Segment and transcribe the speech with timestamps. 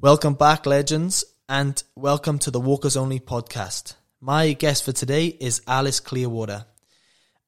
[0.00, 3.94] Welcome back, legends, and welcome to the Walkers Only podcast.
[4.20, 6.66] My guest for today is Alice Clearwater.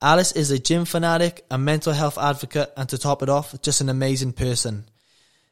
[0.03, 3.81] Alice is a gym fanatic, a mental health advocate, and to top it off, just
[3.81, 4.87] an amazing person.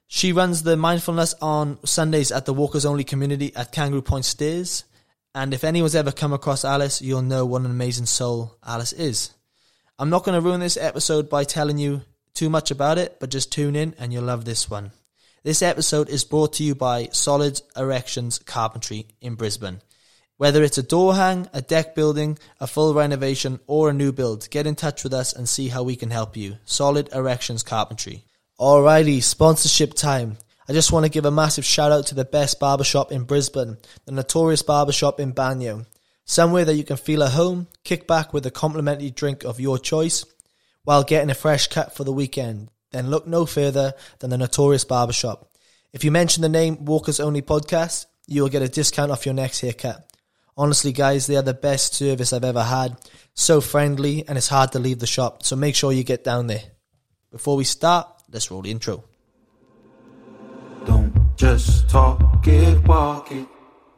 [0.09, 4.83] She runs the mindfulness on Sundays at the Walkers Only community at Kangaroo Point Stairs.
[5.37, 9.31] And if anyone's ever come across Alice, you'll know what an amazing soul Alice is.
[10.01, 12.03] I'm not going to ruin this episode by telling you
[12.35, 14.91] too much about it, but just tune in and you'll love this one.
[15.45, 19.81] This episode is brought to you by Solid Erections Carpentry in Brisbane.
[20.37, 24.51] Whether it's a door hang, a deck building, a full renovation, or a new build,
[24.51, 26.57] get in touch with us and see how we can help you.
[26.65, 28.25] Solid Erections Carpentry.
[28.59, 30.39] Alrighty, sponsorship time.
[30.69, 33.77] I just want to give a massive shout out to the best barbershop in Brisbane,
[34.07, 35.87] the Notorious Barbershop in Banyo.
[36.25, 39.79] Somewhere that you can feel at home, kick back with a complimentary drink of your
[39.79, 40.25] choice,
[40.83, 42.71] while getting a fresh cut for the weekend.
[42.91, 45.51] Then look no further than the Notorious Barbershop.
[45.93, 49.35] If you mention the name Walkers Only Podcast, you will get a discount off your
[49.35, 50.05] next haircut.
[50.57, 52.97] Honestly, guys, they are the best service I've ever had.
[53.35, 56.49] So friendly, and it's hard to leave the shop, so make sure you get down
[56.49, 56.63] there.
[57.31, 59.05] Before we start, let's roll the intro.
[60.85, 63.47] Don't just talk it, walk it.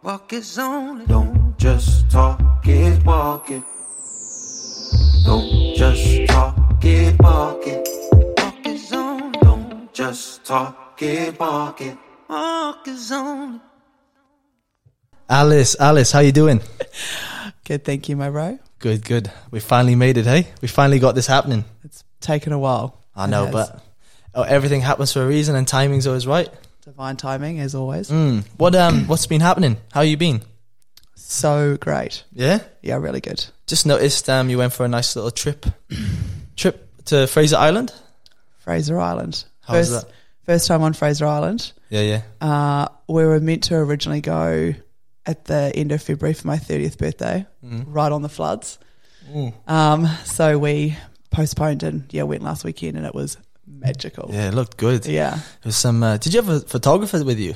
[0.02, 1.06] Walk is only.
[1.06, 3.62] Don't just talk it, walk it.
[5.24, 7.99] Don't just talk it, walk it.
[10.00, 11.94] Just talk it, walk it.
[12.26, 13.60] Walk is only.
[15.28, 16.62] Alice, Alice, how you doing?
[17.66, 18.58] Good, thank you, my bro.
[18.78, 19.30] Good, good.
[19.50, 20.48] We finally made it, hey?
[20.62, 21.66] We finally got this happening.
[21.84, 23.04] It's taken a while.
[23.14, 23.84] I know, but
[24.34, 26.48] oh, everything happens for a reason, and timing's always right.
[26.82, 28.10] divine timing as always.
[28.10, 28.46] Mm.
[28.56, 29.76] What um, what's been happening?
[29.92, 30.40] How you been?
[31.14, 32.24] So great.
[32.32, 33.44] Yeah, Yeah, really good.
[33.66, 35.66] just noticed um, you went for a nice little trip,
[36.56, 37.92] trip to Fraser Island.
[38.60, 39.44] Fraser Island.
[39.70, 40.04] First, that?
[40.44, 41.72] first time on Fraser Island.
[41.90, 42.22] Yeah, yeah.
[42.40, 44.74] Uh, we were meant to originally go
[45.26, 47.92] at the end of February for my 30th birthday, Mm-hmm.
[47.92, 48.78] right on the floods.
[49.30, 49.52] Mm.
[49.68, 50.96] Um, so we
[51.30, 53.36] postponed and yeah, went last weekend and it was
[53.66, 54.30] magical.
[54.32, 55.06] Yeah, it looked good.
[55.06, 55.30] Yeah.
[55.34, 56.02] There was some.
[56.02, 57.54] Uh, did you have a photographer with you?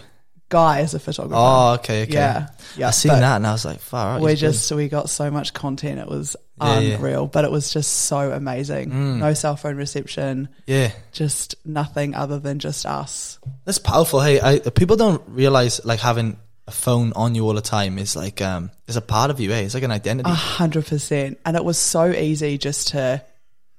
[0.54, 1.34] Guy is a photographer.
[1.36, 2.12] Oh, okay, okay.
[2.12, 2.46] Yeah.
[2.76, 2.88] Yeah.
[2.88, 4.52] I seen that and I was like, far we he's good.
[4.52, 6.94] just we got so much content it was Yeah, yeah.
[6.96, 9.18] unreal but it was just so amazing Mm.
[9.18, 10.90] no cell phone reception yeah.
[11.12, 14.20] just nothing other than just us That's powerful.
[14.20, 18.16] Hey, I, people don't realize like having a phone on you all the time is
[18.16, 19.50] like um, is a part of you.
[19.50, 20.30] Hey, it's like an identity.
[20.30, 23.22] a hundred percent and it was so easy just to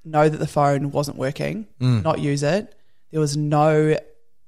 [0.04, 2.04] know that the phone wasn't working Mm.
[2.04, 2.64] not use it
[3.12, 3.98] there was no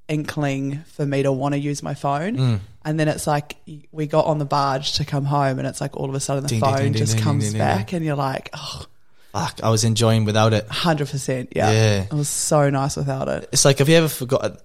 [0.08, 2.60] inkling for me to want to use my phone Mm.
[2.86, 3.58] and then it's like
[3.92, 6.44] we got on the barge to come home and it's like all of a sudden
[6.44, 8.86] the Ding, phone ding, ding, just comes back and you're like oh
[9.34, 10.68] Fuck, I was enjoying without it.
[10.68, 11.72] 100% yeah.
[11.72, 12.04] Yeah.
[12.04, 14.62] it was so nice without it It's like have you ever forgot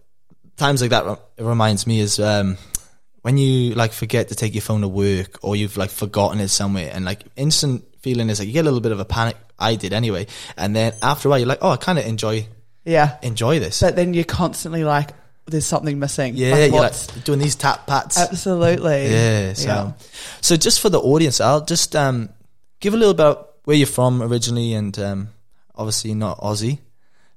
[0.56, 1.18] times like that?
[1.36, 2.56] It reminds me is um,
[3.22, 6.48] when you like forget to take your phone to work or you've like forgotten it
[6.48, 9.36] somewhere and like instant feeling is like you get a little bit of a panic.
[9.58, 10.26] I did anyway,
[10.56, 12.46] and then after a while you're like, oh, I kind of enjoy
[12.84, 13.80] yeah enjoy this.
[13.80, 15.10] But then you're constantly like,
[15.46, 16.34] there's something missing.
[16.36, 18.18] yeah, Like, you're like what's- doing these tap pats.
[18.18, 19.10] absolutely.
[19.10, 19.52] Yeah.
[19.54, 19.92] So, Yeah.
[20.40, 22.28] so just for the audience, I'll just um,
[22.80, 25.28] give a little bit about where you're from originally, and um,
[25.74, 26.78] obviously not Aussie,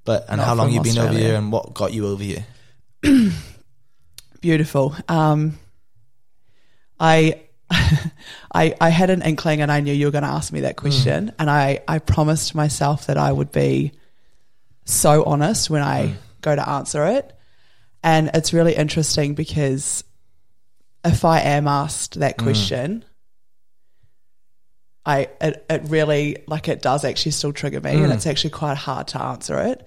[0.06, 2.46] but and Not how long you've been over here, and what got you over here.
[4.42, 4.96] Beautiful.
[5.08, 5.58] Um,
[7.00, 7.42] I,
[8.54, 10.76] I, I had an inkling, and I knew you were going to ask me that
[10.76, 13.94] question, and I, I promised myself that I would be
[14.86, 17.32] so honest when I go to answer it,
[18.06, 20.04] and it's really interesting because
[21.04, 23.04] if I am asked that question.
[25.06, 28.76] I it, it really like it does actually still trigger me and it's actually quite
[28.78, 29.86] hard to answer it.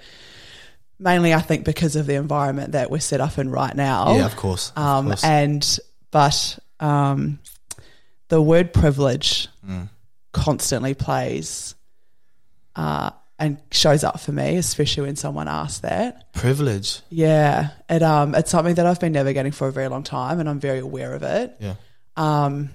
[1.01, 4.15] Mainly I think because of the environment that we're set up in right now.
[4.17, 4.71] Yeah, of course.
[4.77, 5.25] of Um course.
[5.25, 5.79] and
[6.13, 7.41] but um
[8.29, 9.89] the word privilege Mm.
[10.33, 11.75] constantly plays
[12.77, 16.33] uh and shows up for me, especially when someone asks that.
[16.33, 17.01] privilege.
[17.09, 17.71] Yeah.
[17.89, 20.61] It um it's something that I've been navigating for a very long time and I'm
[20.61, 21.57] very aware of it.
[21.61, 21.75] Yeah.
[22.17, 22.71] Um,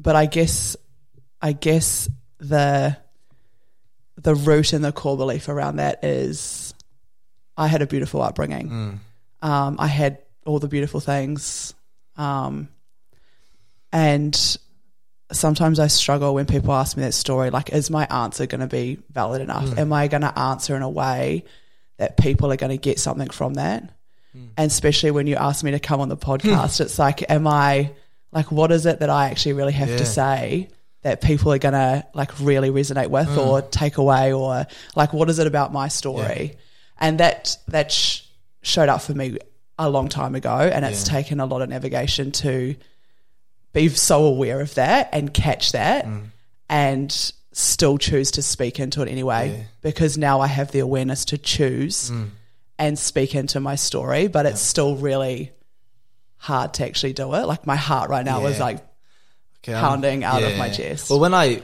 [0.00, 0.76] but I guess,
[1.42, 2.08] I guess
[2.38, 2.96] the
[4.16, 6.74] the root and the core belief around that is,
[7.56, 8.68] I had a beautiful upbringing.
[8.68, 8.98] Mm.
[9.46, 11.74] Um, I had all the beautiful things,
[12.16, 12.68] um,
[13.92, 14.56] and
[15.32, 17.50] sometimes I struggle when people ask me that story.
[17.50, 19.66] Like, is my answer going to be valid enough?
[19.66, 19.78] Mm.
[19.78, 21.44] Am I going to answer in a way
[21.98, 23.82] that people are going to get something from that?
[24.36, 24.48] Mm.
[24.56, 27.92] And especially when you ask me to come on the podcast, it's like, am I
[28.32, 29.96] like, what is it that I actually really have Yeah.
[29.98, 30.68] to say
[31.02, 33.38] that people are gonna like really resonate with mm.
[33.46, 34.66] or take away, or
[34.96, 36.56] like, what is it about my story?
[36.98, 38.22] And that that sh-
[38.62, 39.38] showed up for me
[39.78, 41.12] a long time ago, and it's Yeah.
[41.14, 42.74] taken a lot of navigation to
[43.72, 46.24] be so aware of that and catch that, Mm.
[46.68, 49.50] and still choose to speak into it anyway.
[49.58, 49.64] Yeah.
[49.82, 52.30] Because now I have the awareness to choose Mm.
[52.78, 55.52] and speak into my story, but it's still really
[56.36, 57.46] hard to actually do it.
[57.46, 58.84] Like my heart right now is like
[59.64, 61.10] Okay, pounding out of my chest.
[61.10, 61.62] Well, when I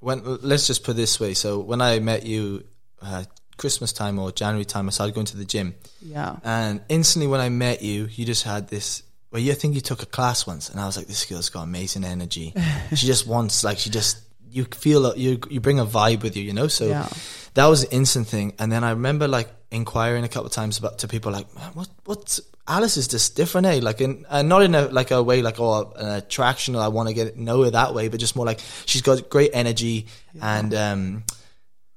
[0.00, 1.34] when let's just put it this way.
[1.34, 2.64] So when I met you,
[3.00, 3.24] uh,
[3.56, 6.36] Christmas time or January time, I started going to the gym, yeah.
[6.44, 9.02] and instantly when I met you, you just had this.
[9.32, 11.62] Well, you think you took a class once, and I was like, this girl's got
[11.62, 12.54] amazing energy.
[12.94, 14.18] she just wants like she just
[14.50, 16.68] you feel you you bring a vibe with you, you know.
[16.68, 17.08] So Yeah.
[17.54, 20.78] that was an instant thing, and then I remember like inquiring a couple of times
[20.78, 22.38] about to people like, what what
[22.68, 23.80] Alice is just different, eh?
[23.82, 26.88] Like in uh, not in a like a way like oh an attraction or I
[26.88, 30.06] want to get know her that way, but just more like she's got great energy
[30.40, 31.24] and um,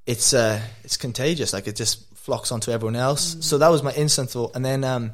[0.06, 1.52] it's uh it's contagious.
[1.52, 3.38] Like it just flocks onto everyone else.
[3.42, 5.12] So that was my instant thought, and then um,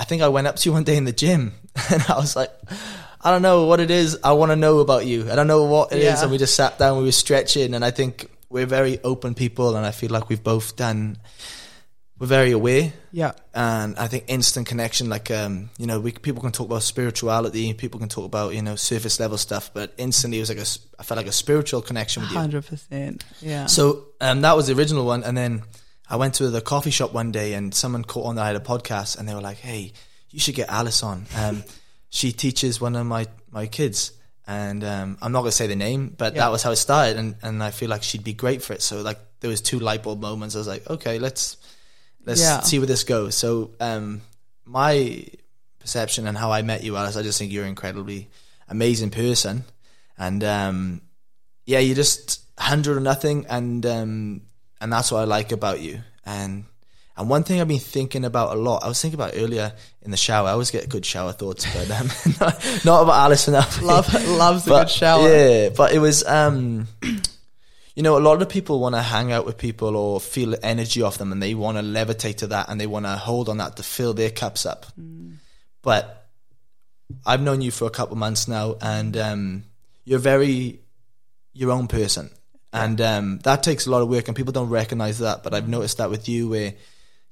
[0.00, 1.52] I think I went up to you one day in the gym,
[1.90, 2.50] and I was like.
[3.22, 4.16] I don't know what it is.
[4.24, 5.30] I want to know about you.
[5.30, 6.22] I don't know what it is, Yeah.
[6.22, 9.76] And we just sat down, we were stretching, and I think we're very open people,
[9.76, 11.18] and I feel like we've both done.
[12.18, 13.32] We're very aware, Yeah.
[13.54, 15.10] and I think instant connection.
[15.10, 18.62] Like, um, you know, we people can talk about spirituality, people can talk about you
[18.62, 20.68] know surface level stuff, but instantly it was like a,
[20.98, 22.38] I felt like a spiritual connection with you.
[22.38, 23.22] Hundred percent.
[23.42, 23.66] Yeah.
[23.66, 25.62] So um, that was the original one, and then
[26.10, 28.56] I went to the coffee shop one day, and someone caught on that I had
[28.56, 29.92] a podcast, and they were like, "Hey,
[30.30, 31.26] you should get Alice on.
[31.36, 31.62] Um,
[32.10, 34.12] she teaches one of my my kids."
[34.46, 36.40] And um, I'm not gonna say the name, but Yeah.
[36.42, 38.82] that was how it started, and, and I feel like she'd be great for it.
[38.82, 40.56] So like there was two light bulb moments.
[40.56, 41.56] I was like, okay, let's
[42.26, 42.60] let's Yeah.
[42.60, 43.36] see where this goes.
[43.36, 44.22] So um,
[44.64, 45.24] my
[45.78, 48.28] perception and how I met you, Alice, I just think you're an incredibly
[48.68, 49.64] amazing person,
[50.18, 51.00] and um,
[51.66, 54.40] yeah, you're just hundred or nothing, and um,
[54.80, 56.00] and that's what I like about you.
[56.24, 56.64] And
[57.16, 59.72] and one thing I've been thinking about a lot, I was thinking about earlier
[60.02, 60.48] in the shower.
[60.48, 62.08] I always get good shower thoughts, but um,
[62.40, 63.82] not, not about Alice enough.
[63.82, 65.28] Love loves a good shower.
[65.28, 66.88] Yeah, but it was um,
[67.94, 71.02] you know, a lot of people want to hang out with people or feel energy
[71.02, 73.58] off them, and they want to levitate to that, and they want to hold on
[73.58, 74.86] that to fill their cups up.
[75.82, 76.26] But
[77.26, 79.64] I've known you for a couple months now, and um,
[80.04, 80.80] you're very
[81.52, 82.30] your own person,
[82.72, 85.42] and um, that takes a lot of work, and people don't recognize that.
[85.42, 86.74] But I've noticed that with you, where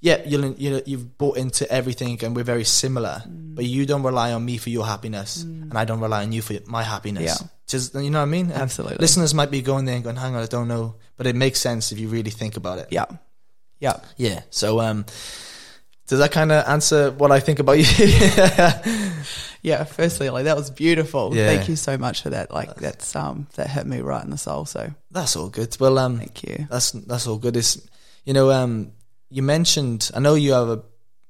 [0.00, 3.22] yeah, you you you've bought into everything, and we're very similar.
[3.26, 6.42] But you don't rely on me for your happiness, and I don't rely on you
[6.42, 7.40] for my happiness.
[7.40, 7.48] Yeah.
[7.66, 8.50] Just you know what I mean?
[8.50, 8.98] And Absolutely.
[8.98, 11.60] Listeners might be going there and going, "Hang on, I don't know," but it makes
[11.60, 12.88] sense if you really think about it.
[12.90, 13.06] Yeah.
[13.80, 14.00] Yeah.
[14.16, 14.42] Yeah.
[14.50, 15.04] So, um,
[16.08, 17.84] does that kind of answer what I think about you?
[19.62, 19.84] Yeah.
[19.84, 21.34] Firstly, like that was beautiful.
[21.34, 21.46] Yeah.
[21.46, 22.52] Thank you so much for that.
[22.52, 24.64] Like that's um that hit me right in the soul.
[24.64, 25.76] So That's all good.
[25.80, 26.66] Well, um, thank you.
[26.70, 27.56] that's that's all good.
[27.56, 27.86] Is
[28.24, 28.92] you know, um,
[29.30, 30.10] you mentioned.
[30.14, 30.82] I know you have a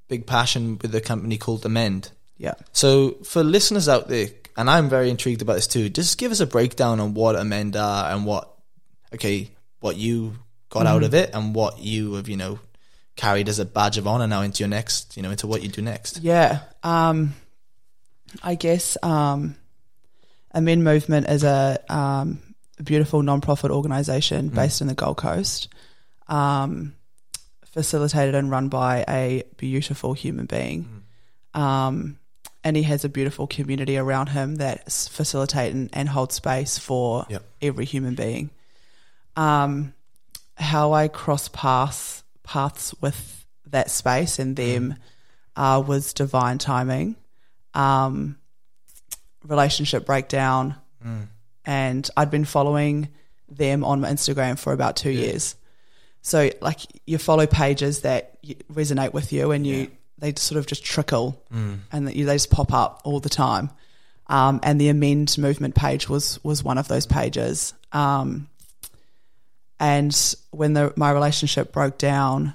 [0.09, 2.11] big passion with a company called Amend.
[2.37, 2.55] Yeah.
[2.73, 5.89] So for listeners out there, and I'm very intrigued about this too.
[5.89, 8.53] Just give us a breakdown on what Amend are and what,
[9.15, 10.35] okay, what you
[10.69, 12.59] got out of it and what you have, you know,
[13.19, 15.69] carried as a badge of honor now into your next, you know, into what you
[15.69, 16.20] do next.
[16.23, 16.61] Yeah.
[16.85, 17.35] Um,
[18.44, 19.56] I guess um,
[20.55, 22.38] Amend movement is a, um,
[22.79, 25.69] a beautiful non-profit organization based in the Gold Coast,
[26.29, 26.94] um,
[27.65, 31.03] facilitated and run by a beautiful human being.
[31.55, 32.19] Um,
[32.62, 37.27] and he has a beautiful community around him that facilitate and, and hold space for
[37.29, 37.43] Yep.
[37.63, 38.51] every human being.
[39.37, 39.93] Um,
[40.56, 42.18] how I cross paths
[42.48, 44.94] paths with that space and them
[45.56, 47.14] uh, was divine timing,
[47.74, 48.38] um,
[49.46, 50.74] relationship breakdown,
[51.64, 53.08] and I'd been following
[53.48, 55.55] them on my Instagram for about two years.
[56.22, 60.67] So like you follow pages that y- resonate with you, and you they sort of
[60.67, 61.40] just trickle,
[61.93, 63.70] and that you, they just pop up all the time.
[64.26, 67.74] Um, and the amend movement page was was one of those pages.
[67.93, 68.48] Um,
[69.81, 72.55] and when the my relationship broke down,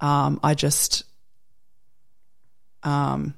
[0.00, 1.04] um, I just
[2.82, 3.34] um,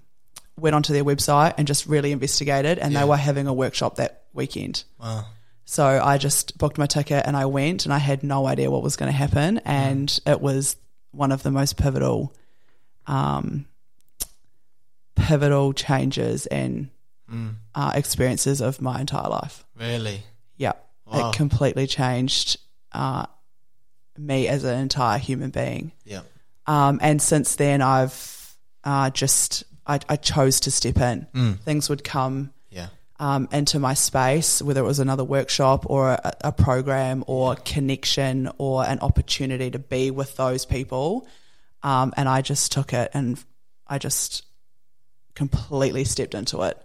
[0.59, 3.00] went onto their website and just really investigated, and Yeah.
[3.00, 4.85] they were having a workshop that weekend.
[5.00, 5.26] Wow.
[5.64, 8.83] So I just booked my ticket and I went, and I had no idea what
[8.83, 10.76] was going to happen, and it was
[11.11, 12.35] one of the most pivotal,
[13.07, 13.66] um,
[15.14, 16.88] pivotal changes and
[17.75, 19.64] uh, experiences of my entire life.
[19.78, 20.23] Really?
[20.57, 20.73] Yeah,
[21.04, 21.30] Wow.
[21.30, 22.57] it completely changed
[22.99, 23.26] uh,
[24.19, 25.93] me as an entire human being.
[26.05, 26.23] Yeah.
[26.67, 31.26] Um, and since then, I've uh, just I, I chose to step in.
[31.35, 31.61] Mm.
[31.61, 32.88] Things would come Yeah.
[33.21, 38.50] um, into my space, whether it was another workshop or a, a program or connection
[38.59, 41.26] or an opportunity to be with those people.
[41.83, 43.38] Um, and I just took it and
[43.87, 44.45] I just
[45.35, 46.76] completely stepped into it,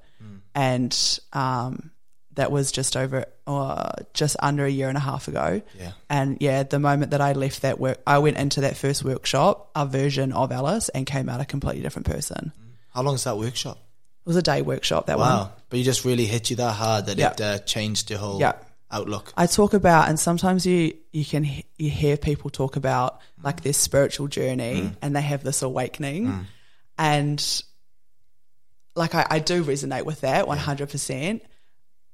[0.56, 1.92] and um,
[2.36, 5.62] that was just over, uh, just under a year and a half ago.
[5.80, 5.92] Yeah.
[6.10, 9.70] And yeah, the moment that I left that work, I went into that first workshop,
[9.76, 12.52] a version of Alice, and came out a completely different person.
[12.94, 13.78] How long is that workshop?
[13.78, 15.08] It was a day workshop.
[15.08, 15.30] That one.
[15.30, 15.40] Wow.
[15.44, 15.50] one.
[15.70, 17.32] But you just really hit you that hard that Yeah.
[17.32, 18.54] it uh, changed your whole Yeah.
[18.90, 19.34] outlook.
[19.36, 23.62] I talk about, and sometimes you you can he- you hear people talk about like
[23.62, 26.48] their spiritual journey, and they have this awakening,
[26.98, 27.64] and
[28.96, 31.44] like I, I do resonate with that one hundred percent,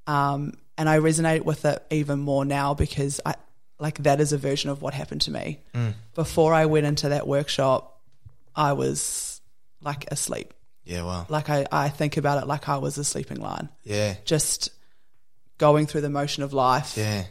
[0.07, 3.35] um, and I resonate with it even more now because I
[3.79, 5.59] like that is a version of what happened to me.
[6.15, 7.99] Before I went into that workshop,
[8.55, 9.41] I was
[9.81, 10.53] like asleep.
[10.83, 11.25] Yeah, wow.
[11.29, 14.15] Like I, I think about it like I was a sleeping lion, Yeah.
[14.25, 14.69] just
[15.57, 17.25] going through the motion of life Yeah.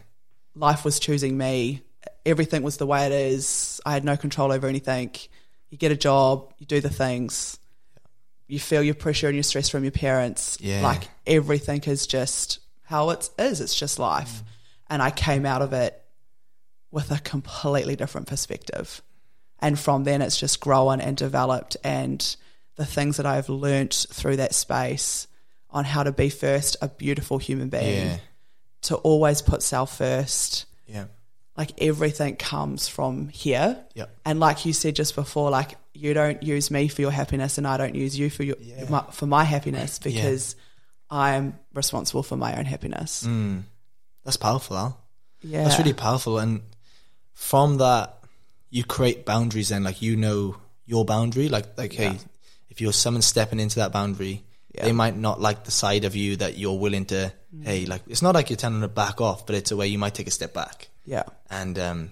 [0.54, 1.82] life was choosing me.
[2.24, 3.80] Everything was the way it is.
[3.84, 5.10] I had no control over anything.
[5.70, 7.57] You get a job, you do the things,
[8.48, 10.58] you feel your pressure and your stress from your parents.
[10.60, 10.82] Yeah.
[10.82, 13.60] Like everything is just how it is.
[13.60, 14.42] It's just life.
[14.42, 14.46] Mm.
[14.90, 16.02] And I came out of it
[16.90, 19.02] with a completely different perspective.
[19.60, 21.76] And from then, it's just grown and developed.
[21.84, 22.36] And
[22.76, 25.26] the things that I've learnt through that space
[25.70, 28.18] on how to be first a beautiful human being Yeah.
[28.82, 30.64] to always put self first.
[30.86, 31.04] Yeah.
[31.56, 33.84] Like everything comes from here.
[33.94, 34.06] Yeah.
[34.24, 37.66] And like you said just before, like you don't use me for your happiness and
[37.66, 38.56] I don't use you for your
[38.88, 40.56] my, for my happiness because
[41.10, 43.26] I'm responsible for my own happiness.
[44.24, 45.00] That's powerful, Al.
[45.42, 45.60] Yeah.
[45.60, 45.64] Mm.
[45.64, 46.38] That's really powerful.
[46.38, 46.62] And
[47.34, 48.18] from that,
[48.70, 51.48] you create boundaries and like you know your boundary.
[51.48, 52.18] Like, like hey,
[52.68, 54.84] if you're someone stepping into that boundary, Yeah.
[54.84, 58.22] they might not like the side of you that you're willing to, hey, like, it's
[58.22, 60.26] not like you're telling them to back off, but it's a way you might take
[60.26, 60.88] a step back.
[61.04, 61.24] Yeah.
[61.50, 62.10] And um,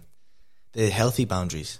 [0.72, 1.78] they're healthy boundaries.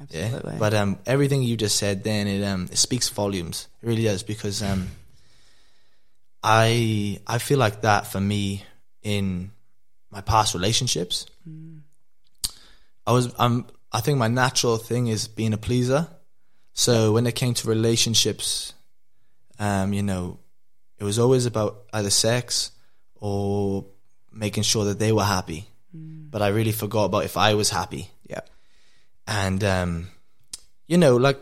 [0.00, 0.52] Absolutely.
[0.52, 0.58] Yeah.
[0.58, 3.68] But um, everything you just said, then it um, it speaks volumes.
[3.82, 4.88] It really does because um,
[6.42, 8.64] I I feel like that for me
[9.02, 9.52] in
[10.10, 11.26] my past relationships.
[13.06, 16.08] I was I'm I think my natural thing is being a pleaser.
[16.72, 18.72] So when it came to relationships,
[19.58, 20.38] um, you know,
[20.98, 22.70] it was always about either sex
[23.16, 23.84] or
[24.32, 25.66] making sure that they were happy.
[26.30, 28.08] But I really forgot about if I was happy.
[29.26, 30.08] And um,
[30.86, 31.38] you know, like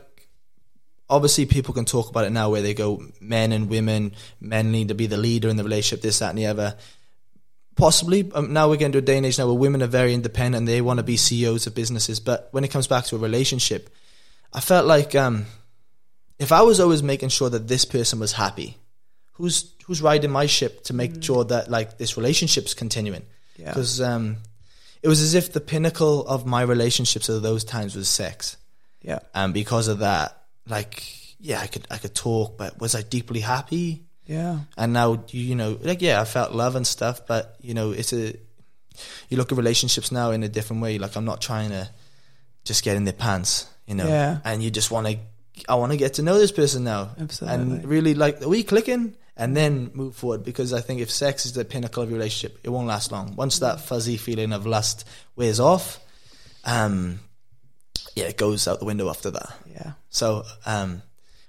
[1.09, 4.89] obviously people can talk about it now where they go men and women, men need
[4.89, 6.77] to be the leader in the relationship, this, that, and the other.
[7.77, 10.15] Possibly um, now we're getting to a day and age now where women are very
[10.15, 12.21] independent, they want to be CEOs of businesses.
[12.21, 13.91] But when it comes back to a relationship,
[14.53, 15.47] I felt like um,
[16.39, 18.77] if I was always making sure that this person was happy,
[19.33, 23.23] who's who's riding my ship to make sure that like this relationship's continuing?
[23.57, 23.69] Yeah.
[23.69, 24.37] Because um,
[25.03, 28.57] it was as if the pinnacle of my relationships at those times was sex,
[29.03, 29.21] Yeah.
[29.35, 30.37] and because of that,
[30.69, 31.03] like
[31.39, 34.05] yeah, I could I could talk, but was I deeply happy?
[34.27, 34.61] Yeah.
[34.77, 37.91] And now you you know like yeah, I felt love and stuff, but you know
[37.93, 38.35] it's a
[39.31, 40.99] you look at relationships now in a different way.
[40.99, 41.89] Like I'm not trying to
[42.65, 44.41] just get in their pants, you know, Yeah.
[44.45, 45.19] and you just want to.
[45.69, 47.55] I want to get to know this person now, Absolutely.
[47.55, 50.45] and really like are we clicking, and then move forward.
[50.45, 53.37] Because I think if sex is the pinnacle of your relationship, it won't last long.
[53.37, 55.07] Once that fuzzy feeling of lust
[55.37, 55.99] wears off,
[56.65, 57.21] um,
[58.15, 59.53] yeah, it goes out the window after that.
[59.71, 59.93] Yeah.
[60.11, 61.03] So, um,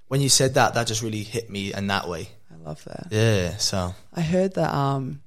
[0.08, 2.28] when you said that, that just really hit me in that way.
[2.52, 3.08] I love that.
[3.10, 3.56] Yeah.
[3.56, 5.22] So, I heard that um,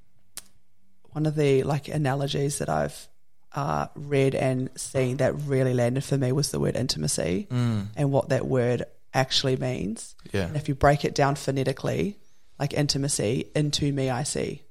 [1.10, 3.08] one of the like analogies that I've
[3.54, 8.28] uh, read and seen that really landed for me was the word intimacy and what
[8.28, 8.84] that word
[9.14, 10.14] actually means.
[10.32, 12.16] yeah, And if you break it down phonetically,
[12.58, 14.62] like intimacy, into me I see.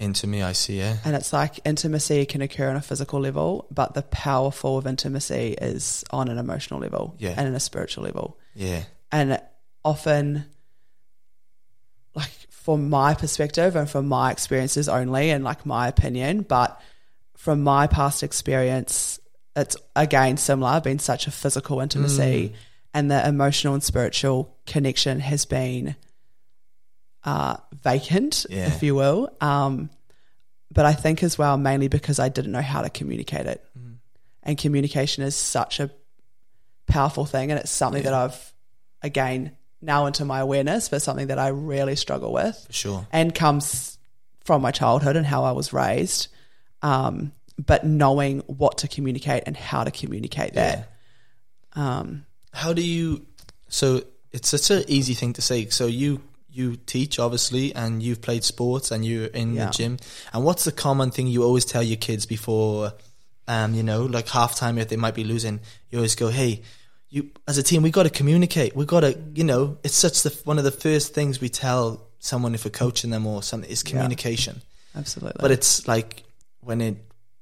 [0.00, 0.78] into me, I see.
[0.78, 0.98] Yeah.
[1.04, 5.56] And it's like intimacy can occur on a physical level, but the powerful of intimacy
[5.60, 7.34] is on an emotional level Yeah.
[7.36, 8.38] and in a spiritual level.
[8.54, 8.84] Yeah.
[9.10, 9.40] and
[9.84, 10.44] often
[12.14, 16.80] like from my perspective and from my experiences only and like my opinion but
[17.36, 19.20] from my past experience
[19.56, 22.54] it's again similar been such a physical intimacy mm.
[22.94, 25.94] and the emotional and spiritual connection has been
[27.24, 28.66] uh, vacant Yeah.
[28.68, 29.90] if you will um,
[30.72, 33.64] but i think as well mainly because i didn't know how to communicate it
[34.42, 35.90] and communication is such a
[36.86, 38.52] powerful thing and it's something that I've
[39.02, 43.06] again now into my awareness but something that I really struggle with For sure.
[43.12, 43.98] and comes
[44.44, 46.28] from my childhood and how I was raised
[46.82, 50.90] um, but knowing what to communicate and how to communicate that
[51.74, 53.26] um, How do you?
[53.68, 55.66] So it's such an easy thing to say.
[55.68, 56.22] So you
[56.58, 59.66] you teach obviously, and you've played sports, and you're in Yeah.
[59.66, 59.96] the gym.
[60.32, 62.92] And what's the common thing you always tell your kids before?
[63.46, 65.60] Um, you know, like halftime if they might be losing,
[65.90, 66.62] you always go, "Hey,
[67.08, 68.76] you as a team we got to communicate.
[68.76, 72.06] We got to, you know, it's such the one of the first things we tell
[72.18, 74.60] someone if we're coaching them or something is communication.
[74.94, 75.38] Absolutely.
[75.40, 76.24] But it's like
[76.60, 76.96] when it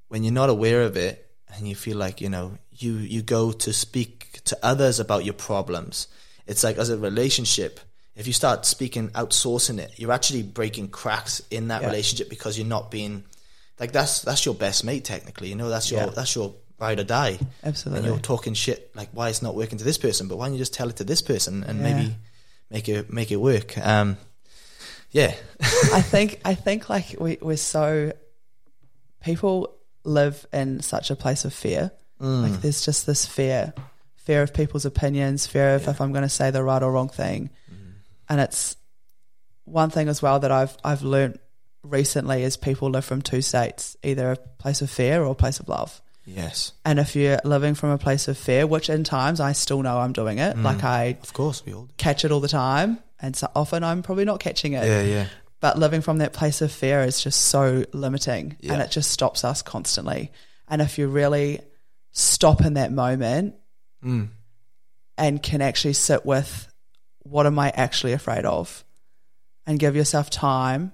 [0.09, 1.15] when you're not aware of it
[1.55, 5.35] and you feel like you know you you go to speak to others about your
[5.35, 6.07] problems.
[6.47, 7.81] It's like as a relationship.
[8.17, 11.89] If you start speaking, outsourcing it, you're actually breaking cracks in that Yeah.
[11.89, 13.25] relationship because you're not being
[13.79, 15.49] like that's that's your best mate technically.
[15.49, 16.07] You know that's your Yeah.
[16.15, 17.39] that's your ride or die.
[17.63, 17.99] Absolutely.
[17.99, 20.55] And you're talking shit like why it's not working to this person, but why don't
[20.55, 21.95] you just tell it to this person and Yeah.
[21.95, 22.15] maybe
[22.71, 23.77] make it make it work.
[23.79, 24.17] Um,
[25.11, 28.13] yeah, I think I think like we, we're so
[29.23, 31.91] people live in such a place of fear.
[32.21, 32.43] Mm.
[32.51, 33.75] Like there's just this fear,
[34.17, 37.09] fear of people's opinions, fear of if I'm going to say the right or wrong
[37.09, 37.51] thing.
[38.29, 38.77] And it's
[39.65, 41.39] one thing as well that I've I've learned
[41.83, 45.61] recently is people live from two states, either a place of fear or a place
[45.61, 46.01] of love.
[46.25, 49.83] yes, And if you're living from a place of fear, which in times I still
[49.83, 50.51] know I'm doing Mm.
[50.51, 51.85] it, like I of course we all.
[51.85, 51.95] Do.
[51.97, 55.27] catch it all the time, and so often I'm probably not catching it Yeah, yeah,
[55.61, 58.73] but living from that place of fear is just so limiting Yeah.
[58.75, 60.33] and it just stops us constantly
[60.69, 61.61] and if you really
[62.11, 63.55] stop in that moment
[64.05, 64.29] mm.
[65.17, 66.69] and can actually sit with
[67.31, 68.85] what am i actually afraid of?
[69.67, 70.93] And give yourself time.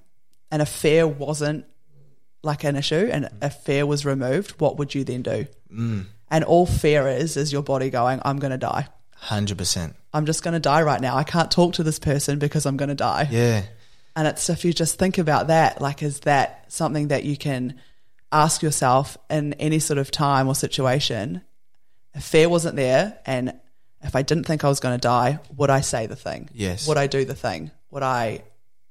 [0.51, 1.67] And if fear wasn't
[2.43, 3.09] like an issue.
[3.13, 4.53] And if fear was removed.
[4.61, 5.47] What would you then do?
[5.73, 6.05] Mm.
[6.31, 8.87] and all fear is is your body going i'm going to die.
[9.17, 9.95] Hundred percent.
[10.13, 11.17] i'm just going to die right now.
[11.17, 13.29] I can't talk to this person because i'm going to die.
[13.31, 13.63] Yeah,
[14.17, 17.81] And it's if you just think about that, like, is that something that you can
[18.31, 21.43] ask yourself in any sort of time or situation?
[22.15, 23.59] If fear wasn't there, and
[24.03, 26.49] if I didn't think I was going to die, would I say the thing?
[26.53, 26.87] Yes.
[26.89, 27.71] Would I do the thing?
[27.91, 28.43] Would I,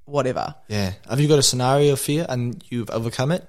[0.06, 0.56] whatever?
[0.68, 0.94] yeah.
[1.10, 3.48] Have you got a scenario of fear and you've overcome it?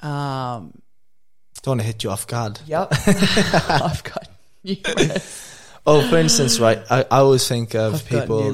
[0.00, 0.72] Um,
[1.62, 2.60] Don't want to hit you off guard.
[2.66, 2.88] yep.
[3.06, 4.28] I've got
[4.62, 5.52] numerous.
[5.88, 6.82] Oh, for instance, right?
[6.90, 8.50] I, I always think of I've people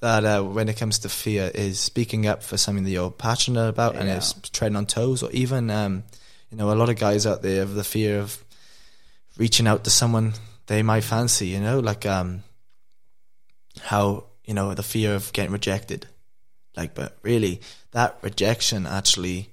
[0.00, 3.68] that uh, when it comes to fear is speaking up for something that you're passionate
[3.68, 6.04] about and it's treading on toes or even um,
[6.50, 8.44] you know a lot of guys out there have the fear of
[9.36, 10.32] reaching out to someone
[10.66, 12.42] they might fancy you know like um
[13.82, 16.06] how you know the fear of getting rejected
[16.76, 17.60] like but really
[17.92, 19.48] that rejection actually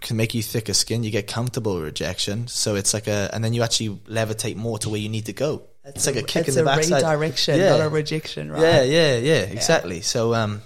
[0.00, 3.44] can make you thicker skin you get comfortable with rejection so it's like a and
[3.44, 6.48] then you actually levitate more to where you need to go it's, like a kick
[6.48, 7.70] in the a backside redirection, Yeah.
[7.70, 8.62] not a rejection, right?
[8.62, 10.00] yeah, yeah, yeah, exactly.
[10.00, 10.62] So um,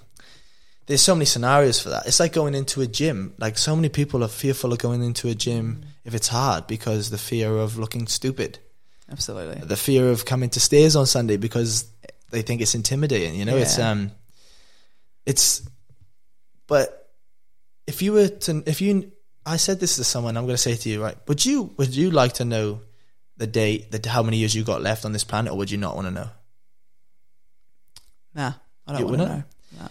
[0.86, 2.06] there's so many scenarios for that.
[2.06, 3.32] It's like going into a gym.
[3.38, 7.10] Like so many people are fearful of going into a gym if it's hard because
[7.10, 8.60] the fear of looking stupid,
[9.10, 9.66] Absolutely.
[9.66, 11.90] the fear of coming to stairs on Sunday because
[12.30, 13.34] they think it's intimidating.
[13.34, 14.12] You know, it's um,
[15.26, 15.68] it's.
[16.68, 17.10] But
[17.86, 19.12] if you were to, if you,
[19.44, 21.16] I said this to someone, I'm going to say to you, right?
[21.28, 22.80] Would you, would you like to know
[23.36, 25.78] the date, that how many years you got left on this planet, or would you
[25.78, 26.28] not want to know?
[28.34, 28.52] Nah,
[28.86, 29.44] I don't want to know.
[29.78, 29.88] Nah.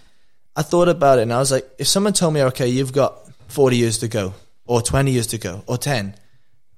[0.55, 3.27] I thought about it and I was like, if someone told me, okay, you've got
[3.49, 4.33] 40 years to go,
[4.65, 6.15] or 20 years to go, or 10,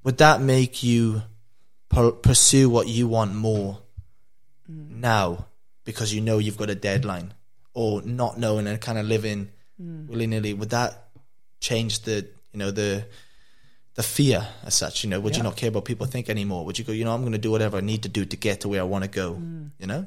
[0.03, 1.21] would that make you
[1.89, 3.79] pu- pursue what you want more
[4.69, 4.89] mm.
[4.89, 5.47] now
[5.83, 7.33] because you know you've got a deadline,
[7.73, 9.49] or not knowing and kind of living
[9.81, 10.07] mm.
[10.07, 10.53] willy nilly?
[10.53, 11.09] Would that
[11.59, 13.05] change the, you know, the,
[13.95, 16.65] the fear as such, you know, would you not care about people think anymore?
[16.65, 18.37] Would you go, you know, I'm going to do whatever I need to do to
[18.37, 19.71] get to where I want to go, mm.
[19.79, 20.05] you know?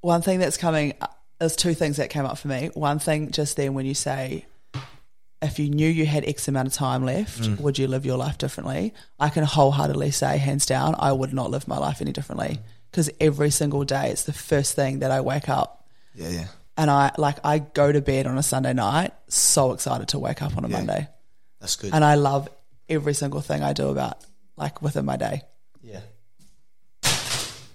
[0.00, 2.70] One thing that's coming, uh, there's two things that came up for me.
[2.74, 4.46] One thing just then when you say,
[5.42, 7.60] if you knew you had X amount of time left, Mm.
[7.60, 8.94] would you live your life differently?
[9.20, 12.58] I can wholeheartedly say, hands down, I would not live my life any differently.
[12.90, 16.46] Because every single day, it's the first thing that I wake up Yeah, yeah.
[16.78, 20.40] and I like I go to bed on a Sunday night, so excited to wake
[20.40, 20.76] up on a Yeah.
[20.78, 21.08] Monday,
[21.60, 21.92] That's good.
[21.92, 22.48] and I love
[22.88, 24.18] every single thing I do about
[24.56, 25.42] like within my day.
[25.82, 26.00] Yeah.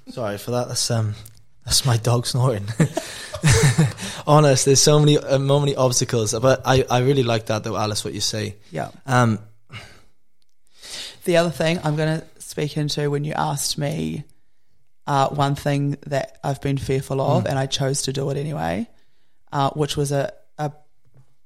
[0.09, 0.67] Sorry for that.
[0.67, 1.15] That's um,
[1.65, 2.67] that's my dog snoring.
[4.27, 7.75] Honest, there's so many, uh, so many obstacles, but I, I really like that though,
[7.77, 8.03] Alice.
[8.05, 8.55] What you say.
[8.71, 8.89] Yeah.
[9.05, 9.39] Um,
[11.23, 14.23] The other thing I'm going to speak into when you asked me
[15.07, 18.87] uh, one thing that I've been fearful of, and I chose to do it anyway,
[19.51, 20.71] uh, which was a, a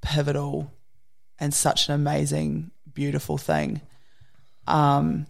[0.01, 0.71] pivotal
[1.39, 3.81] and such an amazing, beautiful thing.
[4.67, 5.27] Um,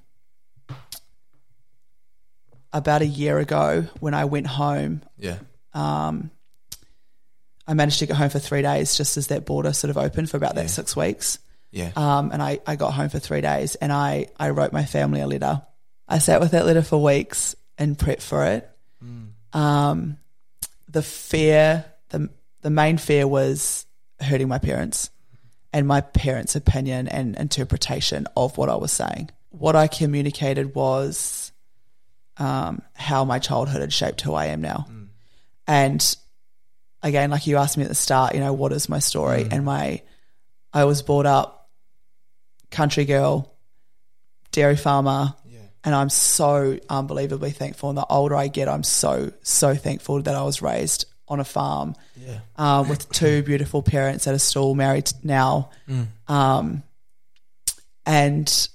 [2.71, 5.37] about a year ago, when I went home, yeah,
[5.73, 6.29] um,
[7.67, 10.29] I managed to get home for three days just as that border sort of opened
[10.29, 10.63] for about Yeah.
[10.63, 11.39] that six weeks.
[11.71, 14.85] yeah, Um, and I, I got home for three days and I, I wrote my
[14.85, 15.61] family a letter.
[16.07, 18.69] I sat with that letter for weeks and prepped for it.
[19.53, 20.17] Um,
[20.89, 22.29] the fear, the,
[22.61, 23.85] the main fear was
[24.19, 25.09] hurting my parents
[25.73, 29.29] and my parents' opinion and interpretation of what I was saying.
[29.49, 31.51] What I communicated was
[32.37, 34.87] um, how my childhood had shaped who I am now.
[35.67, 36.15] And
[37.05, 39.43] again, like you asked me at the start, you know, what is my story?
[39.51, 40.01] And my,
[40.73, 41.69] I was brought up
[42.71, 43.53] country girl,
[44.51, 45.33] dairy farmer,
[45.85, 47.89] and I'm so unbelievably thankful.
[47.89, 51.43] And the older I get, I'm so so thankful that I was raised on a
[51.45, 52.39] farm Yeah.
[52.55, 55.69] um, with two beautiful parents that are still married now.
[56.27, 56.83] Um,
[58.05, 58.69] and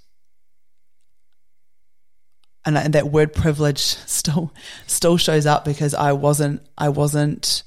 [2.65, 4.53] and and that word privilege still
[4.87, 7.63] still shows up because I wasn't I wasn't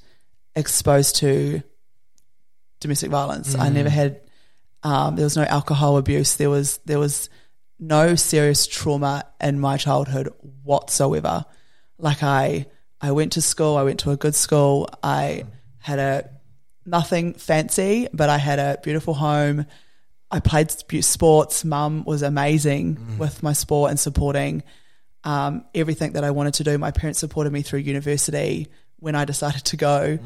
[0.56, 1.62] exposed to
[2.80, 3.54] domestic violence.
[3.54, 4.20] I never had
[4.82, 6.36] um, there was no alcohol abuse.
[6.36, 7.30] There was there was
[7.78, 10.28] no serious trauma in my childhood
[10.62, 11.44] whatsoever.
[11.98, 12.66] Like I
[13.00, 14.88] I went to school, I went to a good school.
[15.02, 15.44] I
[15.78, 16.30] had a
[16.86, 19.66] nothing fancy, but I had a beautiful home.
[20.30, 20.70] I played
[21.04, 21.64] sports.
[21.64, 24.62] Mum was amazing with my sport and supporting
[25.22, 26.76] um, everything that I wanted to do.
[26.76, 30.18] My parents supported me through university when I decided to go.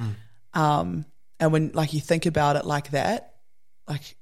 [0.54, 1.04] Um,
[1.40, 3.34] and when like you think about it like that,
[3.88, 4.16] like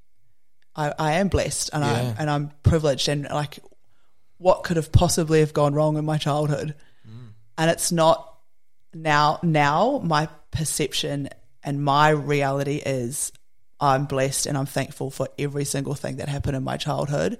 [0.74, 1.92] I, I am blessed and Yeah.
[1.92, 3.58] I and I'm privileged and like
[4.38, 6.74] what could have possibly have gone wrong in my childhood.
[7.58, 8.36] And it's not
[8.92, 11.28] now now my perception
[11.62, 13.32] and my reality is
[13.80, 17.38] I'm blessed and I'm thankful for every single thing that happened in my childhood.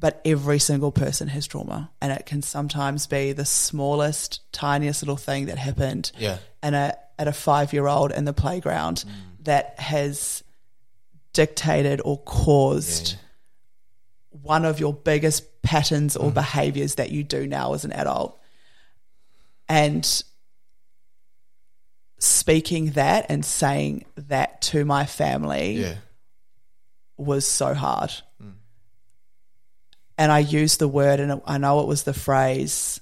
[0.00, 5.18] But every single person has trauma, and it can sometimes be the smallest, tiniest little
[5.18, 6.38] thing that happened Yeah.
[6.62, 9.44] and a at a five year old in the playground mm.
[9.44, 10.42] that has
[11.34, 13.16] dictated or caused
[14.30, 16.34] one of your biggest patterns or mm.
[16.34, 18.40] behaviors that you do now as an adult.
[19.68, 20.24] And
[22.18, 25.94] speaking that and saying that to my family Yeah.
[27.18, 28.12] was so hard.
[30.20, 33.00] And I used the word, and I know it was the phrase,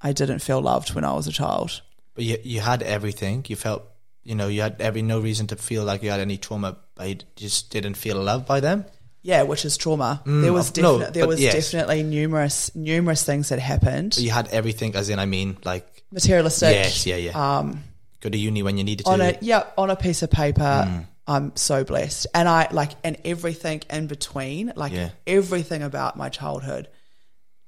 [0.00, 1.82] I didn't feel loved when I was a child.
[2.14, 3.44] But you you had everything.
[3.46, 3.82] You felt
[4.22, 7.08] you know you had every no reason to feel like you had any trauma, but
[7.08, 8.86] you just didn't feel loved by them.
[9.20, 10.22] Yeah, which is trauma.
[10.24, 11.52] there was no, definitely there was yes.
[11.52, 14.12] definitely numerous numerous things that happened.
[14.16, 16.72] But you had everything, as in I mean, like Materialistic.
[16.72, 17.58] yes, yeah, yeah.
[17.58, 17.84] Um,
[18.22, 19.12] Go to uni when you needed to.
[19.12, 20.86] on a yeah on a piece of paper.
[20.88, 21.04] Mm.
[21.26, 25.10] I'm so blessed, and I like and everything in between, like Yeah.
[25.26, 26.88] everything about my childhood,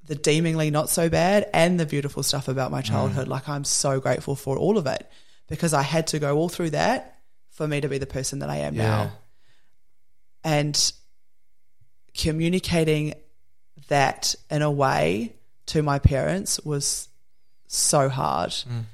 [0.05, 2.73] the deemingly not so bad and the beautiful stuff about Mm.
[2.73, 3.29] my childhood.
[3.29, 5.09] Like I'm so grateful for all of it
[5.49, 7.19] because I had to go all through that
[7.51, 8.83] for me to be the person that I am Yeah.
[8.83, 9.13] now,
[10.43, 10.93] and
[12.17, 13.15] communicating
[13.89, 15.35] that in a way
[15.67, 17.09] to my parents was
[17.69, 18.51] so hard.
[18.51, 18.85] Mm.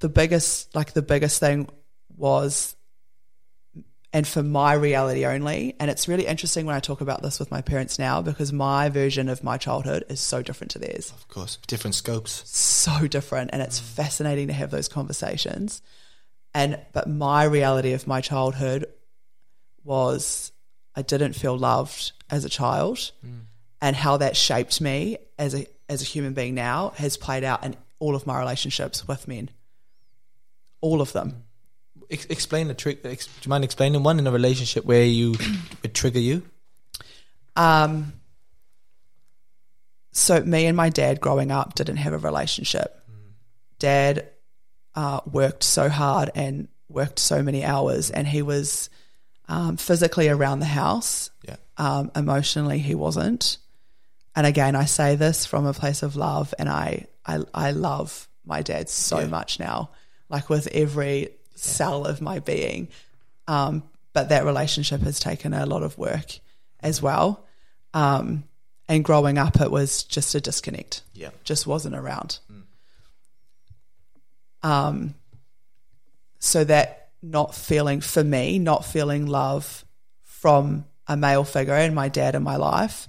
[0.00, 1.68] The biggest, like the biggest thing
[2.16, 2.76] was,
[4.12, 7.50] and for my reality only, and it's really interesting when I talk about this with
[7.50, 11.12] my parents now because my version of my childhood is so different to theirs.
[11.12, 12.48] Of course, different scopes.
[12.48, 15.82] so different and it's fascinating to have those conversations.
[16.54, 18.86] And but my reality of my childhood
[19.88, 20.52] was
[20.94, 23.40] i didn't feel loved as a child mm.
[23.80, 27.64] and how that shaped me as a as a human being now has played out
[27.64, 29.48] in all of my relationships with men
[30.80, 31.44] all of them
[32.10, 33.04] Ex- explain the trick.
[33.04, 35.34] Ex- do you mind explaining one in a relationship where you
[35.82, 36.42] would trigger you?
[37.56, 38.14] Um,
[40.12, 42.94] so me and my dad growing up didn't have a relationship.
[43.78, 44.28] Dad
[44.94, 48.90] uh, worked so hard and worked so many hours, and he was
[49.48, 51.30] um, physically around the house.
[51.46, 51.56] Yeah.
[51.76, 53.58] Um, emotionally, he wasn't.
[54.34, 58.28] And again, I say this from a place of love, and I I, I love
[58.44, 59.26] my dad so Yeah.
[59.26, 59.90] much now,
[60.28, 62.88] like with every cell of my being.
[63.46, 66.38] Um, but that relationship has taken a lot of work
[66.80, 67.46] as well.
[67.94, 68.44] Um,
[68.88, 71.02] and growing up, it was just a disconnect.
[71.14, 71.30] Yeah.
[71.44, 72.38] Just wasn't around.
[74.62, 75.14] Um,
[76.38, 79.84] so that not feeling, for me, not feeling love
[80.24, 83.08] from a male figure and my dad in my life,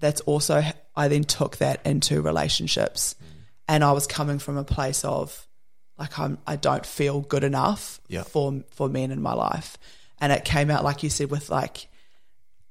[0.00, 0.62] that's also,
[0.96, 3.14] I then took that into relationships.
[3.68, 5.46] And I was coming from a place of,
[5.98, 8.22] like I'm I don't feel good enough Yeah.
[8.22, 9.76] for for men in my life.
[10.20, 11.86] And it came out like you said with like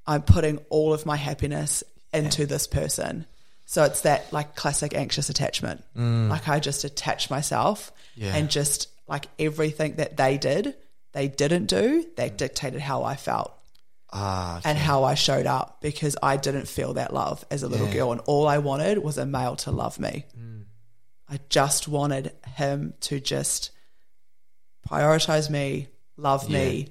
[0.08, 3.26] I'm putting all of my happiness into this person.
[3.66, 5.84] So it's that like classic anxious attachment.
[5.96, 6.30] Mm.
[6.30, 8.36] Like I just attach myself Yeah.
[8.36, 10.76] and just like everything that they did,
[11.14, 12.38] they didn't do, that mm.
[12.38, 13.54] dictated how I felt
[14.14, 17.88] Ah, and how I showed up because I didn't feel that love as a little
[17.88, 17.94] Yeah.
[17.94, 20.26] girl and all I wanted was a male to love me.
[20.38, 20.61] Mm.
[21.32, 23.72] I just wanted him to just
[24.88, 26.90] prioritize me, love me,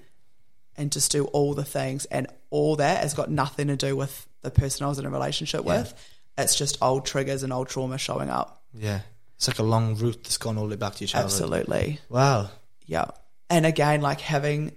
[0.76, 2.06] and just do all the things.
[2.06, 5.10] And all that has got nothing to do with the person I was in a
[5.10, 5.80] relationship Yeah.
[5.82, 5.94] with.
[6.38, 8.62] It's just old triggers and old trauma showing up.
[8.72, 9.00] Yeah.
[9.36, 11.32] It's like a long route that's gone all the way back to your childhood.
[11.32, 12.00] Absolutely.
[12.08, 12.50] Wow.
[12.86, 13.06] Yeah.
[13.50, 14.72] And again, like having,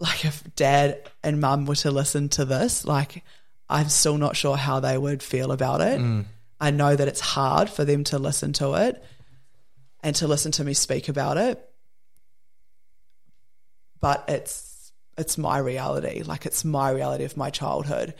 [0.00, 3.24] like if dad and mum were to listen to this, like
[3.70, 5.98] I'm still not sure how they would feel about it.
[6.00, 6.24] Mm.
[6.60, 9.02] I know that it's hard for them to listen to it
[10.02, 11.64] and to listen to me speak about it.
[14.00, 16.22] But it's it's my reality.
[16.22, 18.14] Like it's my reality of my childhood.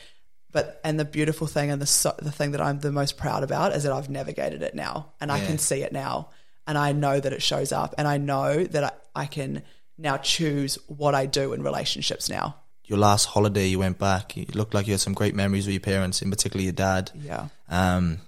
[0.51, 3.43] But and the beautiful thing and the so, the thing that I'm the most proud
[3.43, 6.31] about is that I've navigated it now and I can see it now
[6.67, 9.63] and I know that it shows up and I know that I, I can
[9.97, 12.57] now choose what I do in relationships now.
[12.85, 14.37] Your last holiday, you went back.
[14.37, 17.11] You looked like you had some great memories with your parents, in particular your dad.
[17.15, 17.49] Yeah.
[17.69, 18.19] Um,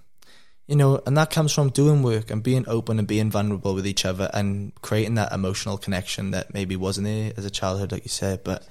[0.71, 3.85] you know, and that comes from doing work and being open and being vulnerable with
[3.85, 8.05] each other and creating that emotional connection that maybe wasn't there as a childhood, like
[8.05, 8.41] you said.
[8.45, 8.65] But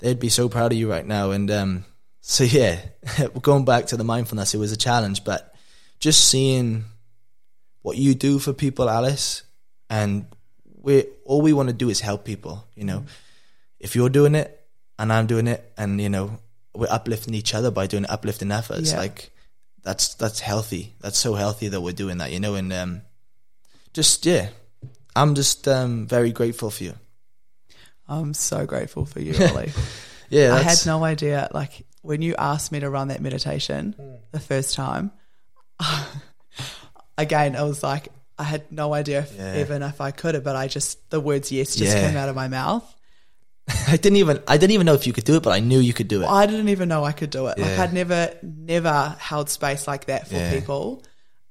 [0.00, 1.30] they'd be so proud of you right now.
[1.30, 1.84] And um,
[2.20, 2.80] so, yeah,
[3.42, 5.54] going back to the mindfulness, it was a challenge, but
[6.00, 6.84] just seeing
[7.82, 9.44] what you do for people, Alice,
[9.88, 10.26] and
[10.82, 12.66] we all we want to do is help people.
[12.74, 13.04] You know,
[13.78, 14.60] if you're doing it
[14.98, 16.40] and I'm doing it, and you know,
[16.74, 18.98] we're uplifting each other by doing uplifting efforts, Yeah.
[18.98, 19.30] like
[19.86, 20.94] that's that's healthy.
[21.00, 23.02] That's so healthy that we're doing that, you know, and um,
[23.94, 24.48] just yeah,
[25.14, 26.94] I'm just um, very grateful for you.
[28.08, 29.72] I'm so grateful for you, Ollie.
[30.28, 31.48] Yeah, I had no idea.
[31.54, 33.94] Like when you asked me to run that meditation
[34.32, 35.12] the first time,
[37.18, 39.60] again, I was like, I had no idea if, Yeah.
[39.60, 42.08] even if I could have, but I just the words yes just Yeah.
[42.08, 42.84] came out of my mouth.
[43.88, 45.78] I didn't even I didn't even know if you could do it, but I knew
[45.80, 46.26] you could do it.
[46.26, 47.58] I didn't even know I could do it.
[47.58, 50.50] Like I'd never, never held space like that for Yeah.
[50.50, 51.02] people,